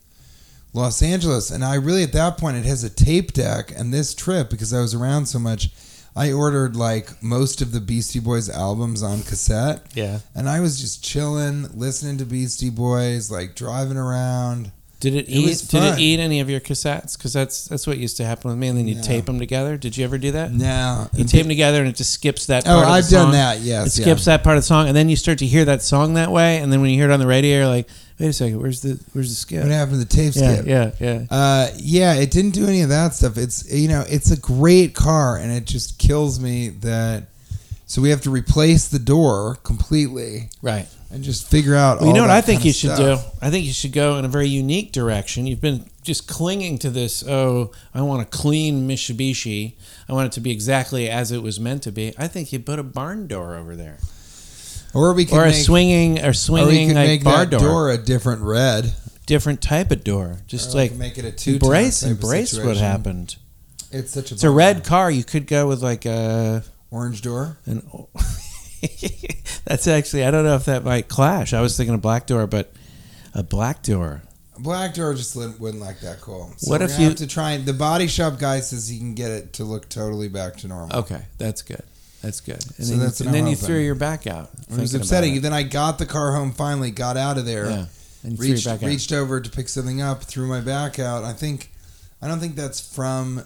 Los 0.78 1.02
Angeles. 1.02 1.52
And 1.52 1.66
I 1.66 1.76
really, 1.76 2.04
at 2.04 2.14
that 2.14 2.38
point, 2.38 2.58
it 2.58 2.66
has 2.66 2.84
a 2.84 2.90
tape 2.90 3.34
deck. 3.34 3.72
And 3.76 3.94
this 3.94 4.14
trip, 4.14 4.50
because 4.50 4.74
I 4.74 4.80
was 4.80 4.94
around 4.94 5.26
so 5.26 5.40
much, 5.40 5.70
I 6.16 6.32
ordered 6.32 6.76
like 6.76 7.22
most 7.22 7.62
of 7.62 7.72
the 7.72 7.82
Beastie 7.82 8.20
Boys 8.20 8.50
albums 8.50 9.04
on 9.04 9.22
cassette. 9.24 9.86
Yeah. 9.94 10.20
And 10.34 10.48
I 10.48 10.62
was 10.62 10.80
just 10.80 11.04
chilling, 11.04 11.68
listening 11.78 12.18
to 12.18 12.26
Beastie 12.26 12.70
Boys, 12.70 13.30
like 13.30 13.56
driving 13.56 13.98
around. 13.98 14.72
Did 15.00 15.14
it, 15.14 15.28
It 15.28 15.30
eat? 15.30 15.66
Did 15.70 15.84
it 15.84 16.00
eat 16.00 16.20
any 16.20 16.40
of 16.40 16.50
your 16.50 16.60
cassettes? 16.60 17.16
Because 17.18 17.32
that's 17.32 17.66
that's 17.66 17.86
what 17.86 18.00
used 18.00 18.18
to 18.18 18.26
happen 18.26 18.50
with 18.50 18.58
me. 18.58 18.68
And 18.68 18.78
then 18.78 18.88
you 18.88 18.96
No. 18.96 19.02
tape 19.04 19.26
them 19.28 19.38
together. 19.38 19.78
Did 19.78 19.96
you 19.96 20.04
ever 20.04 20.18
do 20.18 20.32
that? 20.32 20.52
Now, 20.52 21.10
You 21.16 21.24
tape 21.24 21.42
them 21.44 21.50
together, 21.50 21.80
and 21.82 21.88
it 21.88 21.96
just 21.96 22.12
skips 22.14 22.48
that. 22.48 22.64
Oh, 22.66 22.70
part 22.70 22.84
of 22.84 22.88
the 22.88 22.94
I've 22.94 23.10
done 23.10 23.32
that. 23.34 23.58
It 23.58 23.64
Yes, 23.64 23.66
yeah. 23.68 23.84
It 23.84 24.06
skips 24.06 24.26
that 24.26 24.44
part 24.44 24.58
of 24.58 24.64
the 24.64 24.68
song, 24.68 24.88
and 24.88 24.98
then 24.98 25.08
you 25.08 25.16
start 25.16 25.38
to 25.40 25.46
hear 25.46 25.66
that 25.66 25.84
song 25.84 26.16
that 26.16 26.32
way, 26.32 26.58
and 26.58 26.74
then 26.74 26.82
when 26.82 26.90
you 26.90 26.96
hear 26.96 27.10
it 27.10 27.14
on 27.14 27.20
the 27.20 27.28
radio, 27.28 27.58
you're 27.60 27.68
like, 27.68 27.88
"Wait 28.20 28.28
a 28.30 28.34
second, 28.34 28.60
where's 28.60 28.82
the 28.82 29.00
where's 29.14 29.30
the 29.30 29.36
skip?" 29.36 29.62
What 29.62 29.72
happened 29.72 29.94
to 29.94 29.98
the 30.00 30.06
tape 30.06 30.34
yeah, 30.36 30.54
skip? 30.56 30.66
yeah, 30.68 30.92
yeah. 31.00 31.22
Uh, 31.30 31.68
yeah, 31.78 32.14
it 32.16 32.32
didn't 32.32 32.52
do 32.56 32.66
any 32.66 32.82
of 32.82 32.90
that 32.90 33.14
stuff. 33.14 33.38
It's 33.38 33.72
you 33.72 33.88
know, 33.90 34.04
it's 34.10 34.32
a 34.32 34.38
great 34.38 34.96
car, 34.96 35.38
and 35.38 35.52
it 35.52 35.66
just 35.66 36.00
kills 36.00 36.40
me 36.40 36.70
that. 36.82 37.26
So 37.90 38.02
we 38.02 38.10
have 38.10 38.22
to 38.24 38.30
replace 38.32 38.88
the 38.90 39.00
door 39.00 39.60
completely 39.64 40.50
Right. 40.62 40.88
And 41.10 41.24
just 41.24 41.50
figure 41.50 41.76
out. 41.76 42.00
Well, 42.00 42.08
you 42.10 42.14
know 42.14 42.22
what 42.22 42.30
I 42.30 42.42
think 42.42 42.66
you 42.66 42.74
should 42.74 42.94
stuff. 42.96 43.24
do? 43.24 43.38
I 43.42 43.50
think 43.50 43.66
you 43.66 43.74
should 43.74 43.94
go 43.94 44.18
in 44.18 44.26
a 44.26 44.28
very 44.28 44.48
unique 44.48 44.92
direction. 44.92 45.48
You've 45.48 45.62
been 45.62 45.90
just 46.04 46.28
clinging 46.28 46.78
to 46.80 46.90
this. 46.90 47.24
Oh, 47.28 47.72
I 47.94 48.02
want 48.02 48.22
a 48.22 48.26
clean 48.26 48.88
Mitsubishi. 48.88 49.76
I 50.10 50.14
want 50.14 50.28
it 50.28 50.32
to 50.34 50.42
be 50.42 50.52
exactly 50.52 51.10
as 51.10 51.32
it 51.32 51.42
was 51.42 51.60
meant 51.60 51.84
to 51.84 51.92
be. 51.92 52.14
I 52.18 52.28
think 52.28 52.52
you 52.54 52.60
put 52.60 52.80
a 52.80 52.84
barn 52.84 53.28
door 53.28 53.56
over 53.56 53.76
there, 53.76 53.98
Or 54.94 55.14
we 55.14 55.26
could 55.26 55.36
or 55.38 55.44
a 55.44 55.48
make, 55.48 55.56
swinging 55.56 56.20
or 56.20 56.26
or 56.26 56.28
we 56.30 56.34
swinging 56.34 56.88
could 56.90 56.96
like 56.98 57.08
make 57.08 57.24
bar 57.24 57.46
that 57.46 57.52
door. 57.52 57.60
door. 57.60 57.92
a 57.92 57.98
different 57.98 58.42
red. 58.42 58.94
different 59.26 59.62
type 59.62 59.92
of 59.92 60.04
door. 60.04 60.40
Just 60.48 60.74
Or 60.74 60.78
like 60.80 60.94
make 60.94 61.18
it 61.18 61.26
a 61.26 61.32
two. 61.32 61.54
embrace, 61.54 62.04
embrace 62.04 62.58
what 62.58 62.78
happened. 62.78 63.36
It's 63.92 64.12
such 64.12 64.32
a. 64.32 64.34
It's 64.36 64.44
a 64.44 64.50
red 64.52 64.84
car. 64.84 65.10
You 65.10 65.24
could 65.24 65.48
go 65.48 65.68
with 65.68 65.82
like 65.82 66.06
a 66.06 66.64
orange 66.92 67.22
door. 67.22 67.58
an. 67.66 67.82
That's 69.68 69.88
actually 69.88 70.24
I 70.26 70.32
don't 70.32 70.44
know 70.46 70.56
if 70.56 70.66
that 70.66 70.84
might 70.84 71.08
clash. 71.08 71.54
I 71.54 71.62
was 71.62 71.76
thinking 71.76 71.94
a 71.96 72.00
black 72.00 72.26
door, 72.28 72.48
but 72.48 72.72
a 73.34 73.44
black 73.44 73.84
door. 73.84 74.24
Black 74.60 74.94
door 74.96 75.14
just 75.14 75.36
wouldn't 75.36 75.80
like 75.80 76.00
that 76.00 76.20
cool. 76.22 76.52
So 76.58 76.72
What 76.72 76.82
if 76.82 76.98
you- 76.98 77.06
have 77.06 77.16
to 77.18 77.28
try? 77.28 77.52
and- 77.52 77.66
The 77.66 77.74
body 77.74 78.08
shop 78.08 78.40
guy 78.40 78.60
says 78.62 78.88
he 78.88 78.98
can 78.98 79.14
get 79.14 79.30
it 79.30 79.54
to 79.54 79.64
look 79.64 79.88
totally 79.90 80.30
back 80.30 80.58
to 80.58 80.68
normal. 80.68 80.98
Okay, 80.98 81.22
that's 81.38 81.62
good. 81.62 81.84
That's 82.24 82.40
good. 82.40 82.64
And 82.78 82.88
So 82.88 82.92
then, 82.94 83.00
that's 83.00 83.22
and 83.22 83.32
then 83.34 83.46
you 83.46 83.56
threw 83.56 83.78
your 83.78 83.94
back 83.94 84.26
out. 84.26 84.50
It 84.72 84.78
was 84.80 84.96
upsetting. 84.96 85.34
about 85.34 85.44
Then 85.44 85.54
I 85.54 85.62
got 85.64 86.00
the 86.00 86.08
car 86.08 86.34
home 86.34 86.52
finally, 86.52 86.90
got 86.90 87.16
out 87.18 87.38
of 87.38 87.46
there. 87.46 87.70
Yeah, 87.70 87.86
and 88.24 88.40
reached 88.40 88.64
threw 88.64 88.72
back 88.74 88.82
out. 88.84 88.88
reached 88.88 89.12
over 89.12 89.40
to 89.40 89.50
pick 89.50 89.70
something 89.70 90.02
up, 90.02 90.24
threw 90.24 90.48
my 90.48 90.60
back 90.60 90.98
out. 90.98 91.24
I 91.24 91.34
think, 91.34 91.70
I 92.22 92.28
don't 92.28 92.40
think 92.40 92.56
that's 92.56 92.80
from 92.80 93.44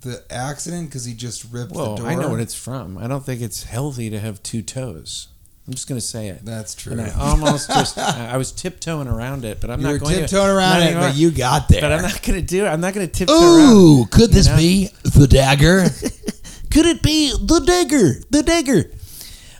the 0.00 0.24
accident 0.30 0.88
because 0.88 1.04
he 1.04 1.14
just 1.14 1.44
ripped 1.52 1.70
Well, 1.72 1.94
the 1.94 2.02
door. 2.02 2.10
I 2.10 2.14
know 2.16 2.28
what 2.30 2.40
it's 2.40 2.54
from. 2.54 2.98
I 2.98 3.06
don't 3.06 3.24
think 3.24 3.40
it's 3.40 3.62
healthy 3.62 4.10
to 4.10 4.18
have 4.18 4.42
two 4.42 4.62
toes. 4.62 5.28
I'm 5.68 5.74
just 5.74 5.86
going 5.86 6.00
to 6.00 6.06
say 6.06 6.28
it. 6.28 6.42
That's 6.46 6.74
true. 6.74 6.92
And 6.92 7.00
I 7.02 7.10
almost 7.10 7.68
just 7.68 7.98
I 7.98 8.38
was 8.38 8.52
tiptoeing 8.52 9.06
around 9.06 9.44
it, 9.44 9.60
but 9.60 9.68
I'm 9.70 9.80
you 9.82 9.86
not 9.88 10.00
going 10.00 10.14
tiptoeing 10.16 10.46
to. 10.46 10.56
around 10.56 10.80
it, 10.80 10.84
anymore. 10.86 11.08
but 11.10 11.14
you 11.16 11.30
got 11.30 11.68
there. 11.68 11.82
But 11.82 11.92
I'm 11.92 12.00
not 12.00 12.22
going 12.22 12.40
to 12.40 12.46
do 12.46 12.64
it. 12.64 12.68
I'm 12.68 12.80
not 12.80 12.94
going 12.94 13.06
to 13.06 13.12
tiptoe 13.12 13.34
around. 13.34 13.72
Ooh, 13.76 14.06
could 14.10 14.30
this 14.30 14.46
You 14.46 14.52
know? 14.52 14.58
be 14.58 14.90
the 15.04 15.26
dagger? 15.26 15.84
Could 16.70 16.84
it 16.84 17.02
be 17.02 17.30
the 17.32 17.60
dagger? 17.60 18.20
The 18.30 18.42
dagger. 18.42 18.90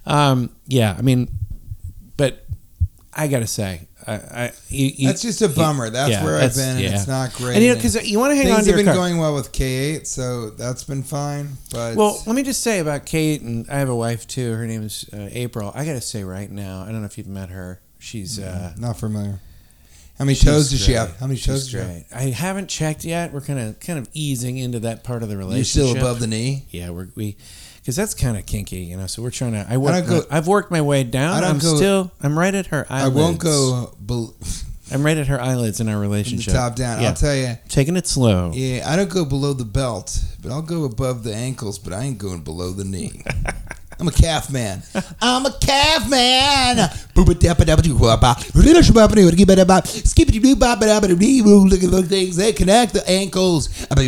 Um, 0.05 0.51
yeah, 0.67 0.95
I 0.97 1.01
mean, 1.03 1.29
but 2.19 2.45
I 3.15 3.29
got 3.29 3.39
to 3.41 3.47
say, 3.47 3.88
I, 4.09 4.45
I 4.45 4.53
you, 4.69 4.87
you, 4.97 5.09
That's 5.09 5.23
just 5.23 5.43
a 5.43 5.49
bummer. 5.49 5.91
That's 5.91 6.11
yeah, 6.11 6.25
where 6.25 6.35
I've 6.37 6.41
that's- 6.55 6.57
been, 6.57 6.77
and 6.77 6.81
yeah. 6.81 6.95
it's 6.95 7.07
not 7.07 7.35
great. 7.35 7.55
and 7.57 7.63
you 7.65 7.71
know, 7.71 7.75
because 7.77 8.09
you 8.09 8.19
want 8.19 8.33
to 8.33 8.37
hang 8.37 8.47
on 8.47 8.53
to 8.53 8.57
have 8.59 8.67
your 8.67 8.77
been 8.77 8.87
car. 8.87 8.95
going 8.95 9.19
well 9.19 9.35
with 9.35 9.53
Kate, 9.53 10.07
so 10.07 10.51
that's 10.51 10.85
been 10.85 11.03
fine. 11.03 11.51
But 11.71 11.97
Well, 11.97 12.23
let 12.27 12.35
me 12.35 12.43
just 12.43 12.63
say 12.63 12.79
about 12.79 13.07
Kate, 13.07 13.43
and 13.43 13.69
I 13.69 13.77
have 13.79 13.89
a 13.89 13.97
wife 13.97 14.27
too. 14.27 14.53
Her 14.55 14.67
name 14.67 14.83
is 14.83 15.05
uh, 15.13 15.29
April. 15.33 15.71
I 15.75 15.85
got 15.85 15.93
to 15.93 16.01
say 16.01 16.25
right 16.25 16.51
now, 16.51 16.83
I 16.83 16.87
don't 16.87 17.01
know 17.01 17.07
if 17.07 17.19
you've 17.19 17.27
met 17.27 17.51
her. 17.51 17.81
She's 17.99 18.39
uh, 18.39 18.75
not 18.79 18.99
familiar. 18.99 19.41
How 20.19 20.25
many 20.25 20.35
she's 20.35 20.45
toes 20.45 20.71
does 20.71 20.81
she 20.85 20.93
have? 20.93 21.17
How 21.19 21.27
many 21.27 21.37
She's 21.37 21.47
toes 21.47 21.61
does 21.63 21.71
she 21.71 21.77
have? 21.77 21.87
great. 21.87 22.05
I 22.13 22.23
haven't 22.31 22.69
checked 22.69 23.05
yet. 23.05 23.33
We're 23.33 23.41
kind 23.41 23.61
of 23.61 23.79
kind 23.79 24.01
of 24.01 24.09
easing 24.15 24.57
into 24.59 24.81
that 24.81 25.05
part 25.05 25.23
of 25.23 25.29
the 25.29 25.37
relationship. 25.37 25.77
You're 25.77 25.89
still 25.91 26.03
above 26.03 26.19
the 26.19 26.27
knee. 26.27 26.65
Yeah, 26.71 26.91
we're 26.91 27.09
we 27.15 27.37
because 27.89 27.97
that's 27.97 28.13
kind 28.13 28.37
of 28.37 28.45
kinky, 28.45 28.81
you 28.81 28.99
know. 28.99 29.07
So 29.07 29.23
we're 29.23 29.31
trying 29.31 29.53
to. 29.53 29.67
I 29.67 29.79
work. 29.79 29.95
don't 29.95 30.07
go- 30.07 30.27
I've 30.31 30.47
worked 30.47 30.71
my 30.71 30.83
way 30.83 31.05
down. 31.05 31.43
I 31.43 31.53
go- 31.55 31.75
still. 31.77 32.13
I'm 32.21 32.39
right 32.39 32.55
at 32.55 32.67
her 32.67 32.85
eyelids. 32.91 33.17
I 33.17 33.19
won't 33.19 33.39
go 33.39 33.95
bel 33.99 34.35
I'm 34.93 35.03
right 35.03 35.17
at 35.17 35.29
her 35.29 35.41
eyelids 35.41 35.81
in 35.81 35.89
our 35.89 35.95
from 35.95 36.03
the 36.03 36.07
relationship. 36.07 36.53
top 36.53 36.77
down. 36.77 37.01
Yeah. 37.01 37.09
I'll 37.09 37.15
tell 37.15 37.35
you. 37.35 37.57
Taking 37.71 37.97
it 37.97 38.07
slow. 38.07 38.53
Yeah, 38.53 38.87
I 38.87 38.95
don't 38.97 39.09
go 39.09 39.25
below 39.25 39.55
the 39.55 39.65
belt, 39.65 40.19
but 40.43 40.53
I'll 40.53 40.61
go 40.61 40.85
above 40.85 41.25
the 41.25 41.35
ankles, 41.35 41.79
but 41.79 41.95
I 41.95 42.03
ain't 42.03 42.19
going 42.19 42.43
below 42.43 42.73
the 42.73 42.85
knee. 42.85 43.23
I'm 44.01 44.07
a 44.07 44.13
calf 44.13 44.49
man. 44.51 44.83
I'm 45.21 45.45
a 45.45 45.53
calf 45.59 46.09
man. 46.09 46.89
Look 51.69 51.83
at 51.83 51.91
the 51.91 51.97
things 52.09 52.37
that 52.37 52.55
connect 52.57 52.95
the 52.95 53.07
ankles 53.09 53.69
and 53.91 53.99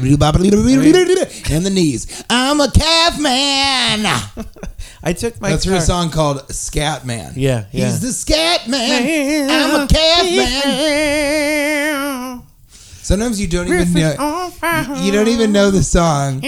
the 1.66 1.70
knees. 1.70 2.24
I'm 2.30 2.60
a 2.60 2.70
calf 2.70 3.20
man. 3.20 4.06
I 5.02 5.14
took 5.14 5.40
my. 5.40 5.50
That's 5.50 5.64
car. 5.64 5.80
song 5.80 6.10
called 6.10 6.52
Scat 6.52 7.06
Man. 7.06 7.32
Yeah, 7.34 7.64
yeah. 7.72 7.86
He's 7.86 8.00
the 8.00 8.12
Scat 8.12 8.68
Man. 8.68 9.50
I'm 9.50 9.80
a 9.80 9.88
calf 9.88 10.26
man. 10.26 12.42
Sometimes 13.10 13.40
you 13.40 13.48
don't 13.48 13.66
even 13.66 13.92
know 13.92 14.52
you 15.02 15.10
don't 15.10 15.26
even 15.26 15.50
know 15.50 15.72
the 15.72 15.82
song, 15.82 16.38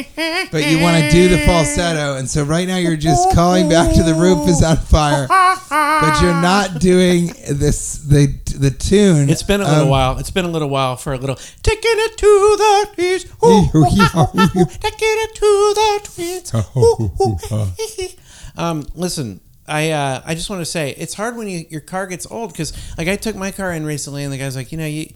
but 0.53 0.65
you 0.71 0.79
want 0.79 1.03
to 1.03 1.11
do 1.11 1.27
the 1.29 1.39
falsetto, 1.39 2.15
and 2.19 2.31
so 2.31 2.45
right 2.45 2.69
now 2.69 2.77
you're 2.77 2.97
just 2.97 3.35
calling 3.35 3.69
back 3.69 3.93
to 3.97 4.05
the 4.05 4.15
roof 4.15 4.49
is 4.49 4.63
on 4.63 4.77
fire, 4.77 5.27
but 5.29 6.23
you're 6.23 6.41
not 6.41 6.81
doing 6.81 7.33
this 7.51 7.97
the 8.05 8.27
the 8.57 8.71
tune. 8.71 9.29
It's 9.29 9.43
been 9.43 9.61
a 9.61 9.65
little 9.65 9.83
Um, 9.83 9.89
while. 9.89 10.19
It's 10.19 10.31
been 10.31 10.45
a 10.45 10.49
little 10.51 10.69
while 10.69 10.95
for 10.95 11.13
a 11.15 11.19
little 11.19 11.35
taking 11.65 11.81
it 11.83 12.17
to 12.19 12.57
the 12.57 12.89
trees. 12.95 13.25
Ooh, 13.45 13.49
ooh, 13.49 13.79
ooh, 13.79 14.61
ooh, 14.61 14.65
taking 14.67 15.19
it 15.25 15.35
to 15.35 15.75
the 15.75 16.01
trees. 16.15 16.55
Ooh, 16.77 17.11
ooh, 17.21 17.65
hee, 17.77 17.87
hee. 18.07 18.17
um, 18.57 18.85
listen, 18.95 19.41
I 19.67 19.91
uh, 19.91 20.23
I 20.25 20.37
just 20.37 20.49
want 20.49 20.61
to 20.61 20.67
say 20.67 20.91
it's 20.97 21.15
hard 21.15 21.37
when 21.37 21.49
you, 21.49 21.65
your 21.71 21.81
car 21.81 22.07
gets 22.07 22.31
old 22.31 22.53
because 22.53 22.73
like 22.97 23.09
I 23.09 23.17
took 23.17 23.35
my 23.35 23.51
car 23.51 23.73
in 23.73 23.85
recently 23.85 24.23
and 24.23 24.33
the 24.33 24.39
guy's 24.39 24.55
like, 24.55 24.71
you 24.71 24.79
know, 24.79 24.87
you 24.87 25.13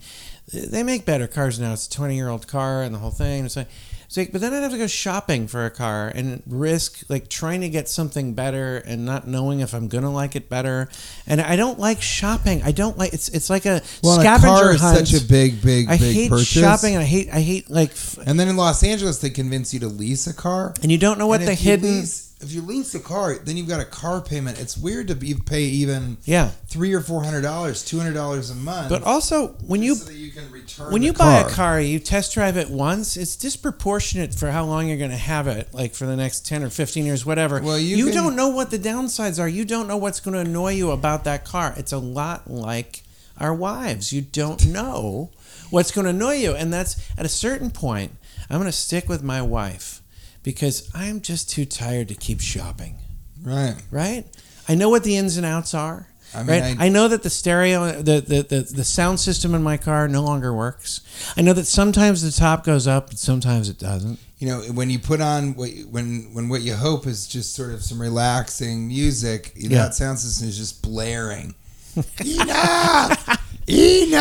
they 0.53 0.83
make 0.83 1.05
better 1.05 1.27
cars 1.27 1.59
now. 1.59 1.73
It's 1.73 1.87
a 1.87 1.91
twenty 1.91 2.17
year 2.17 2.29
old 2.29 2.47
car 2.47 2.83
and 2.83 2.95
the 2.95 2.99
whole 2.99 3.11
thing. 3.11 3.45
It's 3.47 3.57
like. 3.57 3.69
It's 4.07 4.17
like, 4.17 4.31
but 4.31 4.41
then 4.41 4.55
I'd 4.55 4.63
have 4.63 4.71
to 4.71 4.79
go 4.79 4.87
shopping 4.87 5.49
for 5.49 5.67
a 5.67 5.71
car 5.71 6.13
and 6.15 6.41
risk 6.47 7.03
like 7.09 7.29
trying 7.29 7.63
to 7.63 7.69
get 7.69 7.89
something 7.89 8.35
better 8.35 8.77
and 8.77 9.05
not 9.05 9.27
knowing 9.27 9.59
if 9.59 9.75
I'm 9.75 9.89
gonna 9.89 10.13
like 10.13 10.37
it 10.37 10.49
better. 10.49 10.89
And 11.27 11.41
I 11.41 11.57
don't 11.57 11.81
like 11.81 12.01
shopping. 12.01 12.63
I 12.63 12.71
don't 12.71 12.97
like 12.97 13.13
it's. 13.13 13.29
It's 13.31 13.51
like 13.51 13.67
a 13.67 13.83
well, 14.05 14.13
and 14.13 14.21
a 14.21 14.25
scavenger 14.39 14.47
car 14.63 14.73
is 14.75 14.81
hunt. 14.81 15.09
such 15.09 15.21
a 15.21 15.25
big, 15.27 15.61
big, 15.61 15.89
I 15.91 15.99
big 15.99 16.15
hate 16.15 16.31
purchase. 16.31 16.47
shopping 16.47 16.95
and 16.95 17.03
I 17.03 17.05
hate 17.07 17.31
I 17.33 17.41
hate 17.41 17.69
like 17.69 17.91
f- 17.91 18.19
And 18.25 18.39
then 18.39 18.47
in 18.47 18.57
Los 18.57 18.85
Angeles, 18.85 19.19
they 19.19 19.29
convince 19.31 19.75
you 19.75 19.81
to 19.81 19.89
lease 19.89 20.29
a 20.29 20.33
car. 20.33 20.73
and 20.85 20.93
you 20.93 20.99
don't 20.99 21.19
know 21.19 21.27
what 21.27 21.41
the 21.41 21.55
hidden 21.55 21.91
lease- 22.03 22.26
if 22.41 22.53
you 22.53 22.61
lease 22.61 22.95
a 22.95 23.01
car, 23.01 23.35
then 23.37 23.57
you've 23.57 23.69
got 23.69 23.81
a 23.81 23.85
car 23.85 24.21
payment. 24.21 24.61
It's 24.61 24.77
weird 24.77 25.09
to 25.09 25.15
be, 25.15 25.35
pay 25.35 25.63
even 25.63 26.19
yeah. 26.25 26.51
three 26.67 26.93
or 26.93 27.01
four 27.01 27.23
hundred 27.23 27.41
dollars, 27.41 27.83
two 27.83 27.97
hundred 27.97 28.13
dollars 28.13 28.51
a 28.51 28.55
month. 28.55 28.91
But 28.91 29.05
also 29.05 29.49
when 29.67 29.83
you 29.83 29.95
so 29.95 30.11
that 30.11 30.15
you 30.15 30.31
can 30.31 30.51
return 30.51 30.93
when 30.93 31.03
you 31.03 31.15
buy 31.15 31.41
a 31.41 31.49
car, 31.49 31.81
you 31.81 31.99
test 31.99 32.35
drive 32.35 32.59
it 32.59 32.69
once. 32.69 33.17
It's 33.17 33.37
disproportionate 33.37 34.35
for 34.35 34.51
how 34.51 34.65
long 34.65 34.89
you're 34.89 34.99
going 34.99 35.11
to 35.11 35.17
have 35.17 35.47
it, 35.47 35.73
like 35.73 35.95
for 35.95 36.05
the 36.05 36.17
next 36.17 36.47
ten 36.47 36.63
or 36.63 36.69
fifteen 36.69 37.07
years, 37.07 37.25
whatever. 37.25 37.61
Well, 37.63 37.79
you 37.79 38.05
can- 38.07 38.15
don't 38.15 38.37
know 38.37 38.49
what 38.49 38.71
the 38.71 38.79
downsides 38.79 39.41
are. 39.41 39.49
You 39.49 39.65
don't 39.65 39.89
know 39.89 39.97
what's 39.97 40.21
going 40.21 40.35
to 40.35 40.41
annoy 40.41 40.73
you 40.73 40.91
about 40.91 41.25
that 41.25 41.45
car. 41.45 41.73
It's 41.77 41.93
a 41.93 41.99
lot 41.99 42.51
like 42.51 43.03
our 43.39 43.55
wives. 43.55 44.13
You 44.13 44.21
don't 44.21 44.67
know 44.67 45.31
what's 45.71 45.91
going 45.91 46.05
to 46.05 46.11
annoy 46.11 46.35
you, 46.35 46.55
and 46.55 46.73
that's 46.73 46.97
at 47.17 47.25
a 47.25 47.31
certain 47.31 47.71
point. 47.71 48.13
I'm 48.51 48.59
going 48.59 48.67
to 48.67 48.73
stick 48.73 49.09
with 49.09 49.23
my 49.23 49.43
wife 49.43 50.03
because 50.47 50.89
I'm 50.95 51.21
just 51.23 51.51
too 51.51 51.65
tired 51.67 52.07
to 52.07 52.15
keep 52.15 52.41
shopping. 52.41 52.99
Right. 53.43 53.75
Right? 53.91 54.25
I 54.69 54.77
know 54.77 54.89
what 54.89 55.03
the 55.03 55.17
ins 55.17 55.37
and 55.37 55.45
outs 55.45 55.75
are. 55.75 56.07
I 56.33 56.39
mean, 56.39 56.47
right? 56.49 56.63
I, 56.79 56.87
I, 56.87 56.89
know 56.89 57.09
that 57.09 57.25
the 57.25 57.31
stereo, 57.31 58.01
the, 58.01 58.21
the, 58.21 58.43
the, 58.43 58.61
the, 58.61 58.85
sound 58.85 59.19
system 59.19 59.57
in 59.57 59.63
my 59.65 59.77
car 59.77 60.07
no 60.07 60.23
longer 60.23 60.55
works. 60.55 61.01
I 61.37 61.43
know 61.43 61.53
that 61.53 61.65
sometimes 61.67 62.23
the 62.23 62.31
top 62.31 62.65
goes 62.65 62.87
up 62.87 63.11
and 63.11 63.19
sometimes 63.19 63.69
it 63.69 63.79
doesn't. 63.79 64.21
You 64.39 64.49
know, 64.49 64.61
when 64.73 64.89
you 64.89 65.01
put 65.01 65.21
on 65.21 65.57
what 65.57 65.73
you, 65.73 65.89
when 65.89 66.33
when 66.33 66.49
what 66.49 66.61
you 66.61 66.75
hope 66.75 67.09
is 67.09 67.27
just 67.27 67.55
sort 67.55 67.73
of 67.73 67.83
some 67.83 68.01
relaxing 68.01 68.87
music, 68.87 69.53
yeah. 69.57 69.83
that 69.83 69.95
sound 69.95 70.21
system 70.21 70.47
is 70.47 70.57
just 70.57 70.81
blaring. 70.81 71.57
Enough! 71.97 73.41
Enough! 73.67 74.21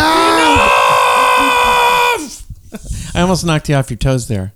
Enough! 2.18 2.46
I 3.16 3.22
almost 3.22 3.46
knocked 3.46 3.70
you 3.70 3.76
off 3.76 3.92
your 3.92 3.98
toes 3.98 4.28
there. 4.28 4.54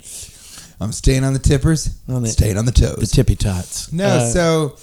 I'm 0.79 0.91
staying 0.91 1.23
on 1.23 1.33
the 1.33 1.39
tippers, 1.39 1.99
on 2.07 2.23
the, 2.23 2.29
staying 2.29 2.57
on 2.57 2.65
the 2.65 2.71
toes, 2.71 2.97
the 2.97 3.07
tippy 3.07 3.35
tots. 3.35 3.91
No, 3.91 4.05
uh, 4.05 4.25
so 4.27 4.77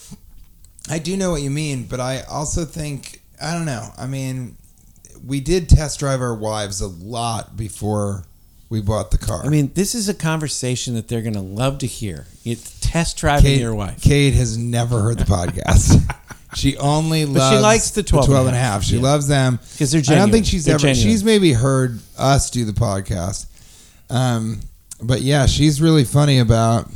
I 0.91 0.99
do 0.99 1.17
know 1.17 1.31
what 1.31 1.43
you 1.43 1.51
mean, 1.51 1.85
but 1.85 2.01
I 2.01 2.23
also 2.23 2.65
think 2.65 3.23
I 3.41 3.55
don't 3.55 3.67
know. 3.67 3.89
I 3.99 4.07
mean, 4.07 4.57
we 5.25 5.41
did 5.41 5.69
test 5.69 5.99
drive 5.99 6.21
our 6.21 6.35
wives 6.35 6.81
a 6.81 6.89
lot 6.89 7.57
before 7.57 8.25
we 8.69 8.81
bought 8.81 9.11
the 9.11 9.19
car. 9.19 9.45
I 9.45 9.49
mean, 9.49 9.71
this 9.75 9.95
is 9.95 10.09
a 10.09 10.15
conversation 10.15 10.95
that 10.95 11.09
they're 11.09 11.23
going 11.23 11.35
to 11.35 11.41
love 11.41 11.79
to 11.79 11.87
hear. 11.87 12.27
It's 12.45 12.79
test 12.81 13.19
driving 13.19 13.45
Kate, 13.45 13.61
your 13.61 13.75
wife. 13.75 14.01
Kate 14.01 14.35
has 14.35 14.59
never 14.59 15.01
heard 15.01 15.19
the 15.19 15.25
podcast. 15.25 16.01
she 16.55 16.77
only 16.77 17.25
loves 17.25 17.57
she 17.57 17.63
likes 17.63 17.91
the 17.91 18.03
12, 18.03 18.27
the 18.27 18.33
12 18.33 18.47
and 18.49 18.57
a 18.57 18.59
half. 18.59 18.83
She 18.83 18.97
yeah. 18.97 19.03
loves 19.03 19.29
them 19.29 19.59
because 19.73 19.93
they're 19.93 20.01
genuine. 20.01 20.23
I 20.23 20.27
don't 20.27 20.33
think 20.33 20.47
she's 20.47 20.65
they're 20.65 20.75
ever 20.75 20.83
genuine. 20.83 21.11
she's 21.11 21.25
maybe 21.25 21.53
heard 21.53 22.01
us 22.19 22.51
do 22.51 22.65
the 22.65 22.73
podcast. 22.73 23.47
Um, 24.11 24.61
but 25.03 25.23
yeah, 25.23 25.47
she's 25.47 25.81
really 25.81 26.05
funny 26.05 26.39
about 26.39 26.91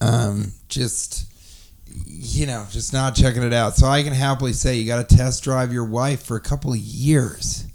um, 0.00 0.52
just 0.68 1.26
you 2.06 2.46
know 2.46 2.66
just 2.70 2.92
not 2.92 3.14
checking 3.14 3.42
it 3.42 3.52
out. 3.52 3.76
So 3.76 3.86
I 3.86 4.02
can 4.02 4.12
happily 4.12 4.52
say 4.52 4.76
you 4.76 4.86
got 4.86 5.06
to 5.06 5.16
test 5.16 5.42
drive 5.42 5.72
your 5.72 5.84
wife 5.84 6.22
for 6.22 6.36
a 6.36 6.40
couple 6.40 6.72
of 6.72 6.78
years 6.78 7.66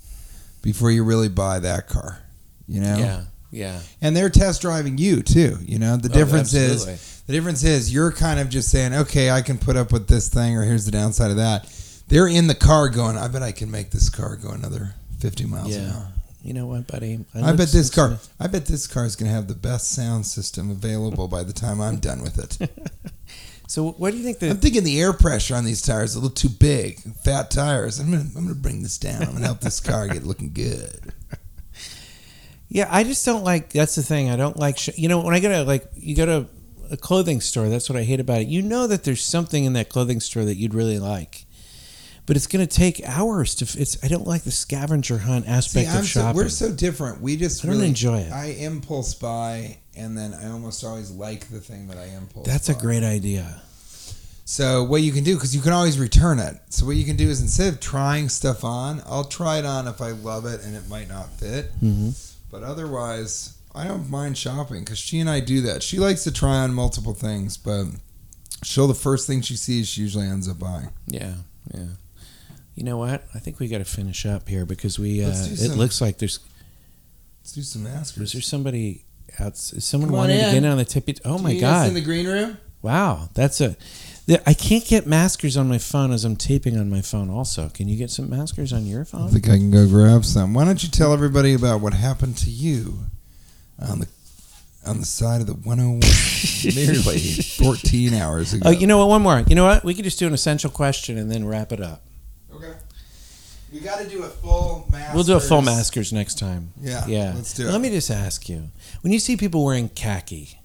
before 0.62 0.92
you 0.92 1.04
really 1.04 1.30
buy 1.30 1.60
that 1.60 1.88
car. 1.88 2.20
You 2.68 2.82
know. 2.82 2.98
Yeah. 2.98 3.24
Yeah. 3.52 3.80
And 4.02 4.18
they're 4.18 4.30
test 4.30 4.62
driving 4.62 4.98
you 4.98 5.22
too. 5.22 5.58
You 5.62 5.80
know 5.80 5.96
the 5.96 6.10
oh, 6.10 6.14
difference 6.14 6.54
is 6.54 7.24
the 7.26 7.34
difference 7.34 7.64
is 7.64 7.94
you're 7.94 8.12
kind 8.12 8.40
of 8.40 8.50
just 8.50 8.70
saying 8.70 8.94
okay 8.94 9.32
I 9.32 9.42
can 9.42 9.58
put 9.58 9.78
up 9.78 9.94
with 9.94 10.08
this 10.08 10.28
thing 10.28 10.58
or 10.58 10.64
here's 10.64 10.86
the 10.86 10.92
downside 10.92 11.32
of 11.32 11.38
that. 11.38 11.72
They're 12.08 12.28
in 12.28 12.48
the 12.48 12.56
car 12.56 12.90
going 12.90 13.18
I 13.18 13.28
bet 13.30 13.44
I 13.44 13.54
can 13.54 13.72
make 13.72 13.92
this 13.92 14.10
car 14.10 14.36
go 14.36 14.50
another 14.50 14.96
fifty 15.20 15.46
miles 15.46 15.76
yeah. 15.76 15.84
an 15.84 15.92
hour 15.92 16.08
you 16.46 16.54
know 16.54 16.68
what, 16.68 16.86
buddy? 16.86 17.26
I, 17.34 17.50
I 17.50 17.52
bet 17.54 17.70
this 17.70 17.90
car. 17.90 18.20
I 18.40 18.46
bet 18.46 18.68
this 18.68 18.86
car 18.86 19.04
is 19.06 19.16
going 19.16 19.30
to 19.30 19.36
have 19.36 19.48
the 19.48 19.56
best 19.56 19.90
sound 19.92 20.28
system 20.28 20.70
available 20.70 21.28
by 21.28 21.42
the 21.42 21.52
time 21.52 21.82
I'm 21.82 21.98
done 21.98 22.22
with 22.22 22.38
it. 22.38 22.70
so, 23.68 23.94
what 23.94 24.12
do 24.12 24.18
you 24.18 24.24
think? 24.24 24.38
The... 24.38 24.52
I'm 24.52 24.58
thinking 24.58 24.84
the 24.84 25.02
air 25.02 25.12
pressure 25.12 25.56
on 25.56 25.66
these 25.66 25.82
tires 25.82 26.12
is 26.12 26.18
a 26.18 26.20
little 26.20 26.36
too 26.36 26.50
big. 26.50 27.00
Fat 27.24 27.50
tires. 27.50 28.00
I'm 28.00 28.12
going. 28.12 28.30
I'm 28.38 28.48
to 28.48 28.54
bring 28.54 28.84
this 28.84 29.00
down. 29.00 29.24
I'm 29.24 29.30
going 29.30 29.40
to 29.40 29.48
help 29.48 29.62
this 29.62 29.80
car 29.80 30.08
get 30.08 30.24
looking 30.24 30.54
good. 30.54 31.14
Yeah, 32.68 32.90
I 32.90 33.04
just 33.04 33.24
don't 33.24 33.44
like. 33.44 33.70
That's 33.70 33.94
the 33.94 34.02
thing. 34.02 34.32
I 34.32 34.36
don't 34.36 34.58
like. 34.58 34.80
Sh- 34.80 34.98
you 34.98 35.08
know, 35.08 35.22
when 35.22 35.36
I 35.36 35.40
go 35.40 35.50
to 35.50 35.64
like, 35.64 35.88
you 35.96 36.16
go 36.16 36.26
to 36.26 36.48
a 36.92 36.98
clothing 36.98 37.40
store. 37.40 37.70
That's 37.70 37.90
what 37.90 37.98
I 37.98 38.04
hate 38.04 38.20
about 38.20 38.42
it. 38.42 38.48
You 38.48 38.64
know 38.64 38.88
that 38.88 39.04
there's 39.04 39.24
something 39.24 39.64
in 39.64 39.74
that 39.74 39.88
clothing 39.88 40.20
store 40.20 40.44
that 40.44 40.56
you'd 40.56 40.74
really 40.74 40.98
like 40.98 41.45
but 42.26 42.36
it's 42.36 42.48
going 42.48 42.66
to 42.66 42.74
take 42.74 43.02
hours 43.06 43.56
to. 43.56 43.80
It's 43.80 44.04
I 44.04 44.08
don't 44.08 44.28
like 44.28 44.44
the 44.44 44.52
scavenger 44.52 45.20
hunt 45.20 45.48
aspect 45.48 45.90
See, 45.90 45.98
of 45.98 46.08
shopping. 46.08 46.34
So, 46.34 46.44
we're 46.44 46.50
so 46.50 46.72
different. 46.72 47.22
We 47.22 47.38
just 47.38 47.64
I 47.64 47.68
really, 47.68 47.82
don't 47.82 47.90
enjoy 47.90 48.20
it. 48.20 48.32
I 48.32 48.46
impulse 48.48 49.14
buy, 49.14 49.78
and 49.96 50.18
then 50.18 50.34
I 50.34 50.50
almost 50.50 50.84
always 50.84 51.12
like 51.12 51.50
the 51.50 51.60
thing 51.60 51.88
that 51.88 51.98
I 51.98 52.06
impulse. 52.06 52.48
That's 52.48 52.70
buy. 52.70 52.76
a 52.76 52.82
great 52.82 53.04
idea. 53.04 53.62
So 54.48 54.84
what 54.84 55.02
you 55.02 55.12
can 55.12 55.24
do 55.24 55.34
because 55.34 55.56
you 55.56 55.62
can 55.62 55.74
always 55.74 55.98
return 55.98 56.38
it. 56.38 56.56
So 56.70 56.86
what 56.86 56.96
you 56.96 57.04
can 57.04 57.16
do 57.16 57.28
is 57.28 57.42
instead 57.42 57.74
of 57.74 57.80
trying 57.80 58.30
stuff 58.30 58.64
on, 58.64 59.02
I'll 59.08 59.24
try 59.24 59.58
it 59.58 59.66
on 59.66 59.88
if 59.88 60.02
I 60.02 60.12
love 60.12 60.46
it 60.46 60.64
and 60.64 60.76
it 60.76 60.88
might 60.88 61.10
not 61.10 61.32
fit. 61.32 61.74
Mm-hmm. 61.82 62.12
But 62.52 62.62
otherwise, 62.62 63.58
I 63.74 63.88
don't 63.88 64.10
mind 64.10 64.38
shopping 64.38 64.82
because 64.82 65.00
she 65.00 65.20
and 65.20 65.28
I 65.30 65.40
do 65.40 65.62
that. 65.62 65.82
She 65.82 65.98
likes 65.98 66.24
to 66.26 66.32
try 66.32 66.58
on 66.58 66.76
multiple 66.76 67.16
things, 67.16 67.58
but 67.58 67.88
she'll 68.64 68.88
the 68.88 68.94
first 68.94 69.26
thing 69.26 69.42
she 69.42 69.58
sees 69.58 69.88
she 69.88 70.02
usually 70.02 70.28
ends 70.28 70.48
up 70.48 70.60
buying. 70.60 70.90
Yeah, 71.08 71.34
yeah. 71.74 71.88
You 72.76 72.84
know 72.84 72.98
what? 72.98 73.24
I 73.34 73.40
think 73.40 73.60
we 73.60 73.68
got 73.68 73.78
to 73.80 73.86
finish 73.86 74.26
up 74.26 74.48
here 74.50 74.66
because 74.66 75.00
we. 75.00 75.24
Uh, 75.24 75.28
Let's 75.30 75.48
do 75.48 75.52
uh, 75.52 75.54
it 75.54 75.70
some- 75.70 75.78
looks 75.78 76.02
like 76.02 76.18
there's. 76.18 76.40
Let's 77.42 77.54
do 77.54 77.62
some 77.62 77.84
there 77.84 78.42
somebody 78.42 79.06
out? 79.40 79.54
is 79.54 79.86
Someone 79.86 80.12
wanting 80.12 80.38
to 80.38 80.44
get 80.46 80.56
in. 80.56 80.66
on 80.66 80.78
the 80.78 80.86
tippy. 80.86 81.16
Oh 81.24 81.38
my 81.38 81.56
god! 81.58 81.88
in 81.88 81.94
the 81.94 82.02
green 82.02 82.28
room. 82.28 82.58
wow, 82.82 83.30
that's 83.34 83.62
a. 83.62 83.76
I 84.28 84.40
I 84.48 84.54
can't 84.56 84.84
get 84.86 85.06
maskers 85.06 85.56
on 85.56 85.70
my 85.70 85.78
phone 85.78 86.12
as 86.12 86.26
I'm 86.26 86.36
taping 86.36 86.78
on 86.78 86.90
my 86.90 87.02
phone. 87.02 87.30
Also, 87.30 87.70
can 87.70 87.88
you 87.88 87.96
get 87.96 88.10
some 88.10 88.30
maskers 88.30 88.74
on 88.74 88.86
your 88.88 89.06
phone? 89.06 89.28
I 89.28 89.32
think 89.32 89.48
I 89.48 89.58
can 89.58 89.70
go 89.72 89.88
grab 89.88 90.26
some. 90.26 90.54
Why 90.56 90.66
don't 90.66 90.82
you 90.84 90.90
tell 90.90 91.14
everybody 91.14 91.54
about 91.54 91.82
what 91.82 91.94
happened 91.94 92.36
to 92.40 92.50
you 92.50 92.98
on 93.80 94.00
the 94.00 94.08
on 94.86 95.00
the 95.00 95.06
side 95.06 95.42
of 95.42 95.48
the 95.48 95.54
101 95.54 96.00
nearly 96.76 97.20
14 97.58 98.14
hours 98.16 98.54
ago? 98.54 98.70
Oh, 98.70 98.72
you 98.72 98.88
know 98.88 98.98
what? 98.98 99.10
One 99.10 99.22
more. 99.22 99.44
You 99.48 99.56
know 99.56 99.66
what? 99.66 99.84
We 99.84 99.94
could 99.94 100.04
just 100.04 100.20
do 100.20 100.28
an 100.28 100.34
essential 100.34 100.70
question 100.72 101.18
and 101.18 101.32
then 101.32 101.46
wrap 101.46 101.72
it 101.72 101.80
up. 101.82 102.05
Okay. 102.56 102.74
We 103.74 103.80
got 103.80 104.00
to 104.00 104.08
do 104.08 104.24
a 104.24 104.30
full 104.30 104.88
mask. 104.92 105.14
We'll 105.14 105.24
do 105.24 105.36
a 105.36 105.40
full 105.40 105.62
maskers 105.62 106.14
next 106.14 106.40
time. 106.40 106.72
Yeah. 106.80 107.06
Yeah. 107.08 107.34
Let's 107.36 107.54
do 107.54 107.68
it. 107.68 107.72
Let 107.72 107.82
me 107.82 107.90
just 107.90 108.12
ask 108.12 108.48
you: 108.48 108.70
When 109.02 109.12
you 109.12 109.20
see 109.20 109.36
people 109.36 109.66
wearing 109.66 109.90
khaki, 109.90 110.60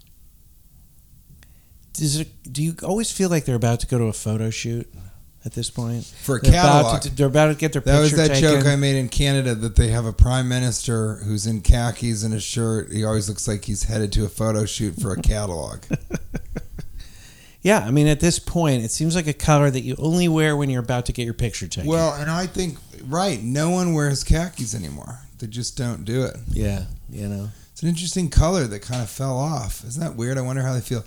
does 1.93 2.19
it, 2.19 2.29
do 2.51 2.63
you 2.63 2.75
always 2.83 3.11
feel 3.11 3.29
like 3.29 3.45
they're 3.45 3.55
about 3.55 3.79
to 3.81 3.87
go 3.87 3.97
to 3.97 4.05
a 4.05 4.13
photo 4.13 4.49
shoot? 4.49 4.91
At 5.43 5.53
this 5.53 5.71
point, 5.71 6.05
for 6.05 6.35
a 6.35 6.39
they're 6.39 6.51
catalog, 6.51 6.85
about 6.85 7.01
to, 7.01 7.15
they're 7.15 7.25
about 7.25 7.47
to 7.47 7.55
get 7.55 7.73
their. 7.73 7.81
That 7.81 7.99
was 7.99 8.11
that 8.15 8.27
taken. 8.27 8.41
joke 8.41 8.65
I 8.67 8.75
made 8.75 8.95
in 8.95 9.09
Canada 9.09 9.55
that 9.55 9.75
they 9.75 9.87
have 9.87 10.05
a 10.05 10.13
prime 10.13 10.47
minister 10.47 11.15
who's 11.15 11.47
in 11.47 11.61
khakis 11.61 12.23
and 12.23 12.31
a 12.31 12.39
shirt. 12.39 12.91
He 12.91 13.03
always 13.03 13.27
looks 13.27 13.47
like 13.47 13.65
he's 13.65 13.85
headed 13.85 14.11
to 14.13 14.25
a 14.25 14.29
photo 14.29 14.65
shoot 14.65 15.01
for 15.01 15.11
a 15.13 15.19
catalog. 15.19 15.79
yeah, 17.61 17.79
I 17.79 17.91
mean, 17.91 18.07
at 18.07 18.19
this 18.19 18.39
point, 18.39 18.83
it 18.83 18.91
seems 18.91 19.15
like 19.15 19.27
a 19.27 19.33
color 19.33 19.69
that 19.69 19.81
you 19.81 19.95
only 19.99 20.27
wear 20.27 20.57
when 20.57 20.69
you're 20.69 20.81
about 20.81 21.05
to 21.07 21.13
get 21.13 21.25
your 21.25 21.33
picture 21.33 21.67
taken. 21.67 21.89
Well, 21.89 22.13
and 22.13 22.29
I 22.29 22.47
think 22.47 22.77
right, 23.05 23.41
no 23.41 23.69
one 23.69 23.93
wears 23.93 24.23
khakis 24.23 24.73
anymore. 24.73 25.19
They 25.37 25.47
just 25.47 25.77
don't 25.77 26.03
do 26.03 26.23
it. 26.23 26.37
Yeah, 26.49 26.85
you 27.09 27.27
know, 27.27 27.49
it's 27.71 27.83
an 27.83 27.89
interesting 27.89 28.29
color 28.29 28.65
that 28.65 28.81
kind 28.81 29.01
of 29.01 29.09
fell 29.09 29.37
off. 29.37 29.83
Isn't 29.85 30.01
that 30.01 30.15
weird? 30.15 30.37
I 30.37 30.41
wonder 30.41 30.63
how 30.63 30.73
they 30.73 30.81
feel. 30.81 31.03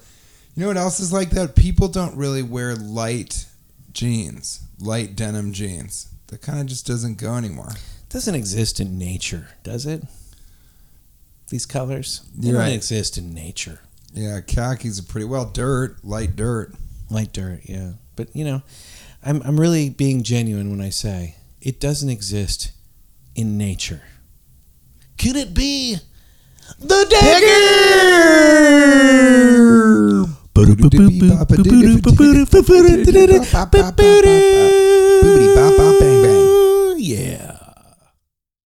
You 0.54 0.62
know 0.62 0.68
what 0.68 0.76
else 0.76 1.00
is 1.00 1.12
like 1.12 1.30
that? 1.30 1.56
People 1.56 1.88
don't 1.88 2.16
really 2.16 2.42
wear 2.42 2.76
light 2.76 3.46
jeans, 3.92 4.60
light 4.78 5.16
denim 5.16 5.52
jeans. 5.52 6.08
That 6.28 6.40
kind 6.42 6.60
of 6.60 6.66
just 6.66 6.86
doesn't 6.86 7.18
go 7.18 7.34
anymore. 7.34 7.70
It 7.70 8.08
doesn't 8.08 8.34
exist 8.34 8.78
in 8.78 8.96
nature, 8.98 9.48
does 9.64 9.86
it? 9.86 10.04
These 11.48 11.66
colors, 11.66 12.22
they 12.36 12.52
don't 12.52 12.68
exist 12.68 13.18
in 13.18 13.34
nature. 13.34 13.80
Yeah, 14.14 14.40
khaki's 14.40 15.00
are 15.00 15.02
pretty 15.02 15.26
well 15.26 15.44
dirt, 15.46 16.04
light 16.04 16.36
dirt, 16.36 16.72
light 17.10 17.32
dirt. 17.32 17.62
Yeah, 17.64 17.94
but 18.14 18.34
you 18.34 18.44
know, 18.44 18.62
I'm 19.24 19.42
I'm 19.42 19.58
really 19.58 19.90
being 19.90 20.22
genuine 20.22 20.70
when 20.70 20.80
I 20.80 20.90
say 20.90 21.34
it 21.60 21.80
doesn't 21.80 22.08
exist 22.08 22.70
in 23.34 23.58
nature. 23.58 24.02
Could 25.18 25.34
it 25.34 25.52
be 25.52 25.96
the 26.78 27.06
dagger? 27.10 28.44